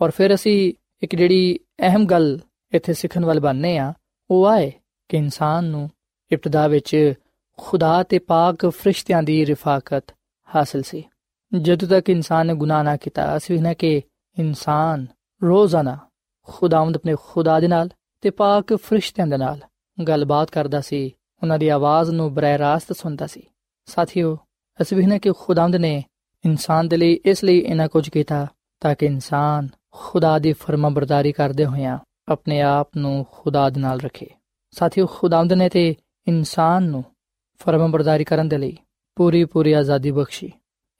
[0.00, 2.40] ਔਰ ਫਿਰ ਅਸੀਂ ਇੱਕ ਜਿਹੜੀ ਅਹਿਮ ਗੱਲ
[2.72, 3.92] ਇੱਥੇ ਸਿੱਖਣ ਵਾਲ ਬਣਨੇ ਆ,
[4.30, 4.72] ਉਹ ਆਏ
[5.08, 5.90] ਕਿ ਇਨਸਾਨ ਨੂੰ
[6.32, 7.14] ਇਬਤਦਾ ਵਿੱਚ
[7.58, 10.14] ਖੁਦਾ ਤੇ ਪਾਕ ਫਰਿਸ਼ਤਿਆਂ ਦੀ ਰਿਫਾਕਤ
[10.54, 11.04] ਹਾਸਲ ਸੀ।
[11.54, 14.02] ਜਦੋਂ ਤੱਕ ਇਨਸਾਨ ਨੇ ਗੁਨਾਹ ਨਾ ਕੀਤਾ, ਅਸੀਂ ਨਾ ਕਿ
[14.38, 15.06] ਇਨਸਾਨ
[15.42, 15.98] ਰੋਜ਼ਾਨਾ
[16.42, 17.88] ਖੁਦਾਵੰਦ ਆਪਣੇ ਖੁਦਾ ਦੇ ਨਾਲ
[18.20, 19.60] ਤੇ ਪਾਕ ਫਰਿਸ਼ਤਿਆਂ ਦੇ ਨਾਲ
[20.08, 23.42] ਗੱਲਬਾਤ ਕਰਦਾ ਸੀ, ਉਹਨਾਂ ਦੀ ਆਵਾਜ਼ ਨੂੰ ਬਰਾਹ ਰਾਸਤ ਸੁਣਦਾ ਸੀ।
[23.86, 24.38] ਸਾਥੀਓ,
[24.82, 26.04] ਅਸੀਂ ਵੀ ਕਿ ਖੁਦਾਵੰਦ ਨੇ
[26.44, 28.46] ਇਨਸਾਨ ਦੇ ਲਈ, ਇਸ ਲਈ ਇਹਨਾਂ ਕੁਝ ਕੀਤਾ
[28.80, 31.98] ਤਾਂ ਕਿ ਇਨਸਾਨ ਖੁਦਾ ਦੀ ਫਰਮਾਬਰਦਾਰੀ ਕਰਦੇ ਹੋਇਆਂ
[32.28, 34.26] ਆਪਣੇ ਆਪ ਨੂੰ ਖੁਦਾ ਦੇ ਨਾਲ ਰੱਖੇ।
[34.70, 35.94] ਸਾਥੀਓ ਖੁਦਾਵੰਦ ਨੇ ਤੇ
[36.28, 37.04] ਇਨਸਾਨ ਨੂੰ
[37.58, 38.76] ਫਰਮਾਬਰਦਾਰੀ ਕਰਨ ਦੇ ਲਈ
[39.14, 40.52] ਪੂਰੀ ਪੂਰੀ ਆਜ਼ਾਦੀ ਬਖਸ਼ੀ।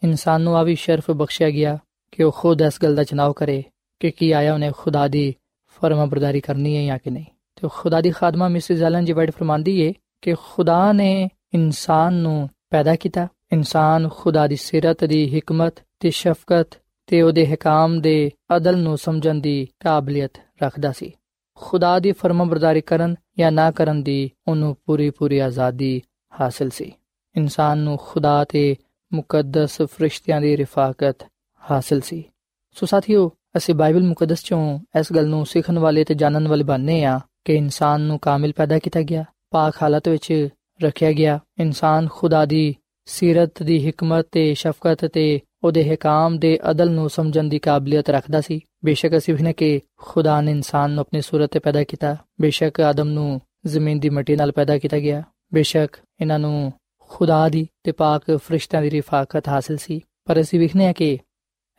[0.03, 1.79] ਇਨਸਾਨ ਨੂੰ ਆ ਵੀ ਸ਼ਰਫ ਬਖਸ਼ਿਆ ਗਿਆ
[2.13, 3.65] ਕਿ ਉਹ ਖੁਦ ਇਸ ਗੱਲ ਦਾ ਚਨਾਵ ਕਰੇ
[4.01, 5.35] ਕਿ ਕੀ ਆਇਆ ਉਹਨੇ ਖੁਦਾ ਦੀ
[5.67, 7.25] ਫਰਮਾਬਰਦਾਰੀ ਕਰਨੀ ਹੈ ਜਾਂ ਕਿ ਨਹੀਂ।
[7.57, 12.51] ਤੇ ਖੁਦਾ ਦੀ ਖਾਦਮਾ ਮਿਸਿਸ ਐਲਨ ਜੀ ਵਾਈਟ ਫਰਮਾਂਦੀ ਹੈ ਕਿ ਖੁਦਾ ਨੇ ਇਨਸਾਨ ਨੂੰ
[12.71, 16.79] ਪੈਦਾ ਕੀਤਾ। ਇਨਸਾਨ ਖੁਦਾ ਦੀ ਸਿਰਤ, ਦੀ ਹਕਮਤ ਤੇ ਸ਼ਫਕਤ
[17.11, 20.31] ਤੇ ਉਹਦੇ ਹਕਾਮ ਦੇ ਅਦਲ ਨੂੰ ਸਮਝਣ ਦੀ ਕਾਬਲੀਅਤ
[20.63, 21.13] ਰੱਖਦਾ ਸੀ।
[21.55, 26.03] ਖੁਦਾ ਦੀ ਫਰਮਾਬਰਦਾਰੀ ਕਰਨ ਜਾਂ ਨਾ ਕਰਨ ਦੀ ਉਹਨੂੰ ਪੂਰੀ ਪੂਰੀ ਆਜ਼ਾਦੀ
[26.41, 26.93] ਹਾਸਲ ਸੀ।
[27.37, 28.77] ਇਨਸਾਨ ਨੂੰ ਖੁਦਾ ਤੇ
[29.13, 31.27] ਮੁਕੱਦਸ ਫਰਿਸ਼ਤਿਆਂ ਦੀ ਰਿਫਾਕਤ
[31.71, 32.25] ਹਾਸਲ ਸੀ।
[32.73, 37.05] ਸੋ ਸਾਥੀਓ, ਅਸੀਂ ਬਾਈਬਲ ਮੁਕੱਦਸ ਚੋਂ ਇਸ ਗੱਲ ਨੂੰ ਸਿੱਖਣ ਵਾਲੇ ਤੇ ਜਾਣਨ ਵਾਲੇ ਬਣਨੇ
[37.05, 40.49] ਆ ਕਿ ਇਨਸਾਨ ਨੂੰ ਕਾਮਿਲ ਪੈਦਾ ਕੀਤਾ ਗਿਆ, ਪਾਕ ਹਾਲਤ ਵਿੱਚ
[40.83, 46.91] ਰੱਖਿਆ ਗਿਆ। ਇਨਸਾਨ ਖੁਦਾ ਦੀ ਸਿਰਤ, ਦੀ ਹਕਮਤ ਤੇ ਸ਼ਫਕਤ ਤੇ ਉਹਦੇ ਹਕਾਮ ਦੇ ਅਦਲ
[46.91, 51.01] ਨੂੰ ਸਮਝਣ ਦੀ ਕਾਬਲੀਅਤ ਰੱਖਦਾ ਸੀ। ਬੇਸ਼ੱਕ ਅਸੀਂ ਵੀ ਨੇ ਕਿ ਖੁਦਾ ਨੇ ਇਨਸਾਨ ਨੂੰ
[51.01, 55.23] ਆਪਣੀ ਸੂਰਤ ਤੇ ਪੈਦਾ ਕੀਤਾ। ਬੇਸ਼ੱਕ ਆਦਮ ਨੂੰ ਜ਼ਮੀਨ ਦੀ ਮਿੱਟੀ ਨਾਲ ਪੈਦਾ ਕੀਤਾ ਗਿਆ।
[55.55, 56.73] ਬੇਸ਼ੱਕ ਇਹਨਾਂ ਨੂੰ
[57.11, 61.19] ਖੁਦਾ ਦੀ ਤੇ ਪਾਕ ਫਰਿਸ਼ਤਿਆਂ ਦੀ ਰਿਫਾਕਤ ਹਾਸਲ ਸੀ। ਪਰ ਅਸੀਂ ਵਿਖਨੇ ਆ ਕਿ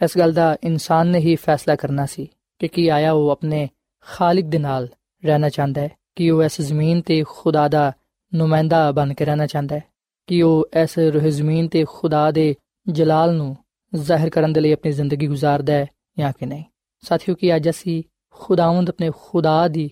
[0.02, 2.28] ਇਸ ਗੱਲ ਦਾ ਇਨਸਾਨ ਨੇ ਹੀ ਫੈਸਲਾ ਕਰਨਾ ਸੀ
[2.60, 3.70] ਕਿ ਕੀ ਆਇਆ ਉਹ ਆਪਣੇ
[4.08, 4.88] ਖਾਲਕ ਦੇ ਨਾਲ
[5.26, 7.92] ਰਹਿਣਾ ਚਾਹੁੰਦਾ ਹੈ, ਕਿ ਉਹ ਇਸ ਜ਼ਮੀਨ ਤੇ ਖੁਦਾ ਦਾ
[8.36, 9.84] ਨੁਮਾਇੰਦਾ ਬਣ ਕੇ ਰਹਿਣਾ ਚਾਹੁੰਦਾ ਹੈ,
[10.28, 12.56] ਕਿ ਉਹ ਇਸ ਰੂਹ ਜ਼ਮੀਨ ਤੇ ਖੁਦਾ ਦੇ
[12.90, 13.58] ਜਲਾਲ ਨੂੰ
[13.94, 15.88] ਜ਼ਾਹਿਰ ਕਰਨ ਦੇ ਲਈ ਆਪਣੀ ਜ਼ਿੰਦਗੀ گزارਦਾ ਹੈ
[16.20, 16.64] ਜਾਂ ਕਿ ਨਹੀਂ
[17.04, 18.04] ਸਾਥੀਓ ਕੀ ਅੱਜ ਅਸੀਂ
[18.36, 19.90] ਖੁਦਾਵੰਦ ਆਪਣੇ ਖੁਦਾ ਦੀ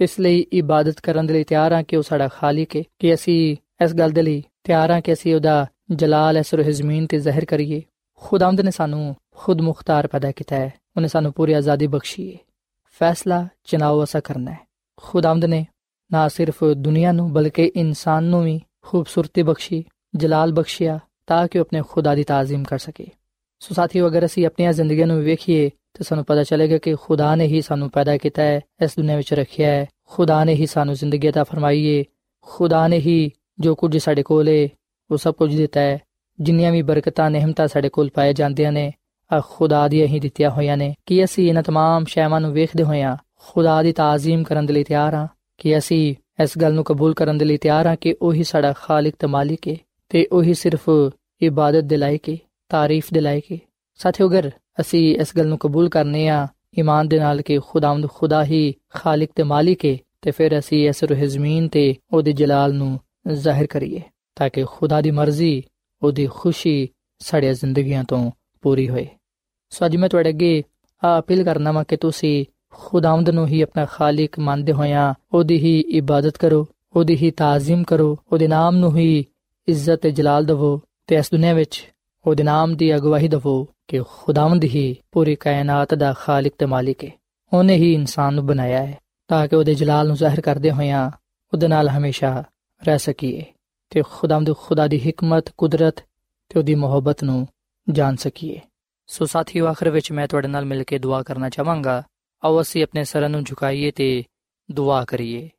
[0.00, 3.56] ਇਸ ਲਈ ਇਬਾਦਤ ਕਰਨ ਦੇ ਲਈ ਤਿਆਰ ਹਾਂ ਕਿ ਉਹ ਸਾਡਾ ਖਾਲਿਕ ਹੈ ਕਿ ਅਸੀਂ
[3.84, 7.82] ਇਸ ਗੱਲ ਦੇ ਲਈ ਤਿਆਰ ਹਾਂ ਕਿ ਅਸੀਂ ਉਹਦਾ ਜਲਾਲ ਇਸ ਜ਼ਮੀਨ ਤੇ ਜ਼ਾਹਿਰ ਕਰੀਏ
[8.22, 12.38] ਖੁਦਾਵੰਦ ਨੇ ਸਾਨੂੰ ਖੁਦ ਮੁਖਤਾਰ ਪੈਦਾ ਕੀਤਾ ਹੈ ਉਹਨੇ ਸਾਨੂੰ ਪੂਰੀ ਆਜ਼ਾਦੀ ਬਖਸ਼ੀ ਹੈ
[13.00, 14.58] ਫੈਸਲਾ ਚਨਾਓ ਅਸਾ ਕਰਨਾ ਹੈ
[14.96, 15.64] ਖੁਦਾਵੰਦ ਨੇ
[16.10, 19.84] ਨਾ ਸਿਰਫ ਦੁਨੀਆ ਨੂੰ ਬਲਕਿ ਇਨਸਾਨ ਨੂੰ ਵੀ ਖੂਬਸੂਰਤੀ ਬਖਸ਼ੀ
[20.14, 23.06] ਜਲਾਲ ਬਖਸ਼ਿਆ ਤਾਂ ਕਿ ਉਹ ਆਪਣੇ ਖੁਦਾ ਦੀ ਤਾਜ਼ੀਮ ਕਰ ਸਕੇ
[23.61, 27.45] ਸੋ ਸਾਥੀਓ ਅਗਰ ਅਸੀਂ ਆਪਣੀਆਂ ਜ਼ਿੰਦਗੀਆਂ ਨੂੰ ਵੇਖੀਏ ਤਾਂ ਸਾਨੂੰ ਪਤਾ ਚੱਲੇਗਾ ਕਿ ਖੁਦਾ ਨੇ
[27.45, 31.29] ਹੀ ਸਾਨੂੰ ਪੈਦਾ ਕੀਤਾ ਹੈ ਇਸ ਦੁਨੀਆ ਵਿੱਚ ਰੱਖਿਆ ਹੈ ਖੁਦਾ ਨੇ ਹੀ ਸਾਨੂੰ ਜ਼ਿੰਦਗੀ
[31.29, 32.03] عطا ਫਰਮਾਈ ਹੈ
[32.47, 34.67] ਖੁਦਾ ਨੇ ਹੀ ਜੋ ਕੁਝ ਸਾਡੇ ਕੋਲ ਹੈ
[35.09, 35.99] ਉਹ ਸਭ ਕੁਝ ਦਿੱਤਾ ਹੈ
[36.39, 38.91] ਜਿੰਨੀਆਂ ਵੀ ਬਰਕਤਾਂ ਨਿਹਮਤਾਂ ਸਾਡੇ ਕੋਲ ਪਾਏ ਜਾਂਦੀਆਂ ਨੇ
[39.31, 43.17] ਆ ਖੁਦਾ ਦੀਆਂ ਹੀ ਦਿੱਤੀਆਂ ਹੋਈਆਂ ਨੇ ਕਿ ਅਸੀਂ ਇਹਨਾਂ तमाम ਸ਼ੈਵਾਂ ਨੂੰ ਵੇਖਦੇ ਹੋਇਆਂ
[43.39, 45.27] ਖੁਦਾ ਦੀ ਤਾਜ਼ੀਮ ਕਰਨ ਦੇ ਲਈ ਤਿਆਰ ਹਾਂ
[45.57, 49.15] ਕਿ ਅਸੀਂ ਇਸ ਗੱਲ ਨੂੰ ਕਬੂਲ ਕਰਨ ਦੇ ਲਈ ਤਿਆਰ ਹਾਂ ਕਿ ਉਹੀ ਸਾਡਾ ਖਾਲਕ
[49.19, 49.75] ਤੇ ਮਾਲਿਕ ਹੈ
[50.09, 50.89] ਤੇ ਉਹੀ ਸਿਰਫ
[51.41, 52.37] ਇਬਾਦਤ ਦੇ ਲਾਇਕ ਹੈ
[52.72, 53.58] ਤਾਰੀਫ ਦੇ ਲਾਇਕ ਹੈ
[54.00, 56.46] ਸਾਥੀਓ, ਅਗਰ ਅਸੀਂ ਇਸ ਗੱਲ ਨੂੰ ਕਬੂਲ ਕਰਨੇ ਆ,
[56.78, 61.04] ਈਮਾਨ ਦੇ ਨਾਲ ਕਿ ਖੁਦਾਵੰਦ ਖੁਦਾ ਹੀ ਖਾਲਕ ਤੇ ਮਾਲਿਕ ਹੈ ਤੇ ਫਿਰ ਅਸੀਂ ਇਸ
[61.04, 62.98] ਰੂਹ ਜ਼ਮੀਨ ਤੇ ਉਹਦੇ ਜਲਾਲ ਨੂੰ
[63.32, 64.00] ਜ਼ਾਹਿਰ ਕਰੀਏ,
[64.36, 65.62] ਤਾਂ ਕਿ ਖੁਦਾ ਦੀ ਮਰਜ਼ੀ,
[66.02, 66.88] ਉਹਦੀ ਖੁਸ਼ੀ
[67.20, 68.30] ਸਾਡੀਆਂ ਜ਼ਿੰਦਗੀਆਂ ਤੋਂ
[68.64, 69.06] ਪੂਰੀ ਹੋਏ।
[69.72, 70.62] ਸੋ ਅੱਜ ਮੈਂ ਤੁਹਾਡੇ ਅੱਗੇ
[71.02, 75.78] ਆ ਅਪੀਲ ਕਰਨਾ ਵਾ ਕਿ ਤੁਸੀਂ ਖੁਦਾਵੰਦ ਨੂੰ ਹੀ ਆਪਣਾ ਖਾਲਿਕ ਮੰਨਦੇ ਹੋਇਆਂ ਉਹਦੀ ਹੀ
[75.98, 79.24] ਇਬਾਦਤ ਕਰੋ, ਉਹਦੀ ਹੀ ਤਾਜ਼ੀਮ ਕਰੋ, ਉਹਦੇ ਨਾਮ ਨੂੰ ਹੀ
[79.68, 81.82] ਇੱਜ਼ਤ ਤੇ ਜਲਾਲ ਦਿਵੋ, ਤੇ ਇਸ ਦੁਨੀਆਂ ਵਿੱਚ
[82.26, 87.10] ਉਹਦੇ ਨਾਮ ਦੀ ਅਗਵਾਹੀ ਦਵੋ ਕਿ ਖੁਦਾਵੰਦ ਹੀ ਪੂਰੀ ਕਾਇਨਾਤ ਦਾ ਖਾਲਿਕ ਤੇ ਮਾਲਿਕ ਹੈ
[87.52, 91.10] ਉਹਨੇ ਹੀ ਇਨਸਾਨ ਨੂੰ ਬਣਾਇਆ ਹੈ ਤਾਂ ਕਿ ਉਹਦੇ ਜਲਾਲ ਨੂੰ ਜ਼ਾਹਿਰ ਕਰਦੇ ਹੋਇਆਂ
[91.52, 92.44] ਉਹਦੇ ਨਾਲ ਹਮੇਸ਼ਾ
[92.84, 93.44] ਰਹਿ ਸਕੀਏ
[93.90, 95.96] ਤੇ ਖੁਦਾਵੰਦ ਖੁਦਾ ਦੀ ਹਕਮਤ, ਕੁਦਰਤ
[96.48, 97.48] ਤੇ ਉਹਦੀ ਮੁਹੱਬਤ ਨੂੰ
[97.90, 98.60] ਜਾਣ ਸਕੀਏ।
[99.06, 102.02] ਸੋ ਸਾਥੀਓ, ਆਖਰ ਵਿੱਚ ਮੈਂ ਤੁਹਾਡੇ ਨਾਲ ਮਿਲ ਕੇ ਦੁਆ ਕਰਨਾ ਚਾਹਾਂਗਾ,
[102.44, 104.24] ਆਓ ਅਸੀਂ ਆਪਣੇ ਸਰਾਂ ਨੂੰ ਝੁਕਾਈਏ ਤੇ
[104.70, 105.50] ਦੁਆ ਕਰੀਏ।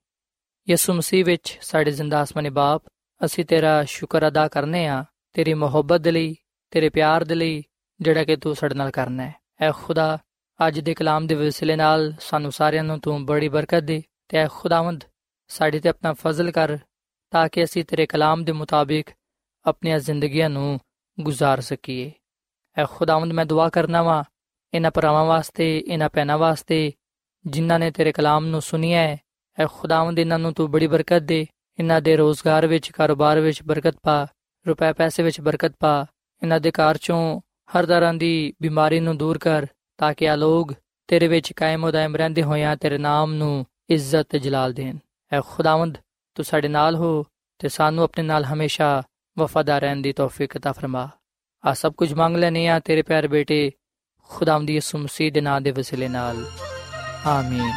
[0.69, 2.83] ਯਿਸੂ ਮਸੀਹ ਵਿੱਚ ਸਾਡੇ ਜ਼ਿੰਦਾ ਆਸਮਾਨੀ ਬਾਪ,
[3.25, 6.35] ਅਸੀਂ ਤੇਰਾ ਸ਼ੁਕਰ ਅਦਾ ਕਰਨੇ ਆ, ਤੇਰੀ ਮੁਹੱਬਤ ਦੇ ਲਈ
[6.73, 7.63] ਤੇਰੇ ਪਿਆਰ ਦੇ ਲਈ
[8.01, 10.17] ਜਿਹੜਾ ਕਿ ਤੂੰ ਸਾਡੇ ਨਾਲ ਕਰਨਾ ਹੈ। ਐ ਖੁਦਾ,
[10.59, 14.47] ਅੱਜ ਦੇ ਕਲਾਮ ਦੇ ਵਸਿਲੇ ਨਾਲ ਸਾਨੂੰ ਸਾਰਿਆਂ ਨੂੰ ਤੂੰ ਬੜੀ ਬਰਕਤ ਦੇ ਤੇ ਐ
[14.47, 15.03] ਖੁਦਾਵੰਦ,
[15.47, 16.77] ਸਾਡੇ ਤੇ ਆਪਣਾ ਫਜ਼ਲ ਕਰ
[17.31, 19.09] ਤਾਂ ਕਿ ਅਸੀਂ ਤੇਰੇ ਕਲਾਮ ਦੇ ਮੁਤਾਬਿਕ
[19.65, 20.79] ਆਪਣੀਆਂ ਜ਼ਿੰਦਗੀਆਂ ਨੂੰ
[21.17, 22.11] ਗੁਜ਼ਾਰ ਸਕੀਏ।
[22.77, 24.23] ਐ ਖੁਦਾਵੰਦ, ਮੈਂ ਦੁਆ ਕਰਨਾ ਵਾਂ
[24.73, 26.91] ਇਹਨਾਂ ਭਰਾਵਾਂ ਵਾਸਤੇ, ਇਹਨਾਂ ਭੈਣਾਂ ਵਾਸਤੇ
[27.45, 29.17] ਜਿਨ੍ਹਾਂ ਨੇ ਤੇਰੇ ਕਲਾਮ ਨੂੰ ਸੁਨਿਆ ਹੈ।
[29.59, 31.45] ਐ ਖੁਦਾਵੰਦ, ਇਹਨਾਂ ਨੂੰ ਤੂੰ ਬੜੀ ਬਰਕਤ ਦੇ,
[31.79, 34.27] ਇਹਨਾਂ ਦੇ ਰੋਜ਼ਗਾਰ ਵਿੱਚ, ਕਾਰੋਬਾਰ ਵਿੱਚ ਬਰਕਤ ਪਾ,
[34.67, 36.05] ਰੁਪਏ ਪੈਸੇ ਵਿੱਚ ਬਰਕਤ ਪਾ
[36.42, 37.40] ਇਹਨਾਂ ਦੇ ਘਰ ਚੋਂ
[37.76, 39.66] ਹਰ ਤਰ੍ਹਾਂ ਦੀ ਬਿਮਾਰੀ ਨੂੰ ਦੂਰ ਕਰ
[39.98, 40.72] ਤਾਂ ਕਿ ਆ ਲੋਗ
[41.08, 44.98] ਤੇਰੇ ਵਿੱਚ ਕਾਇਮ ਉਦਾਇਮ ਰਹਿੰਦੇ ਹੋਇਆਂ ਤੇਰੇ ਨਾਮ ਨੂੰ ਇੱਜ਼ਤ ਤੇ ਜਲਾਲ ਦੇਣ
[45.32, 45.98] ਐ ਖੁਦਾਵੰਦ
[46.36, 47.24] ਤੂੰ ਸਾਡੇ ਨਾਲ ਹੋ
[47.58, 49.02] ਤੇ ਸਾਨੂੰ ਆਪਣੇ ਨਾਲ ਹਮੇਸ਼ਾ
[49.36, 51.08] ਵਫਾਦਾਰ ਰਹਿਣ ਦੀ ਤੌਫੀਕ عطا ਫਰਮਾ
[51.64, 53.70] ਆ ਸਭ ਕੁਝ ਮੰਗ ਲੈਨੇ ਆ ਤੇਰੇ ਪਿਆਰੇ ਬੇਟੇ
[54.30, 56.44] ਖੁਦਾਵੰਦ ਯਿਸੂ ਮਸੀਹ ਦੇ ਨਾਮ ਦੇ ਵਸਿਲੇ ਨਾਲ
[57.26, 57.70] ਆਮੀਨ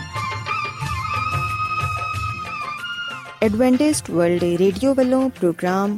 [3.44, 5.98] ਐਡਵੈਂਟਿਸਟ ਵਰਲਡ ਰੇਡੀਓ ਵੱਲੋਂ ਪ੍ਰੋਗਰਾਮ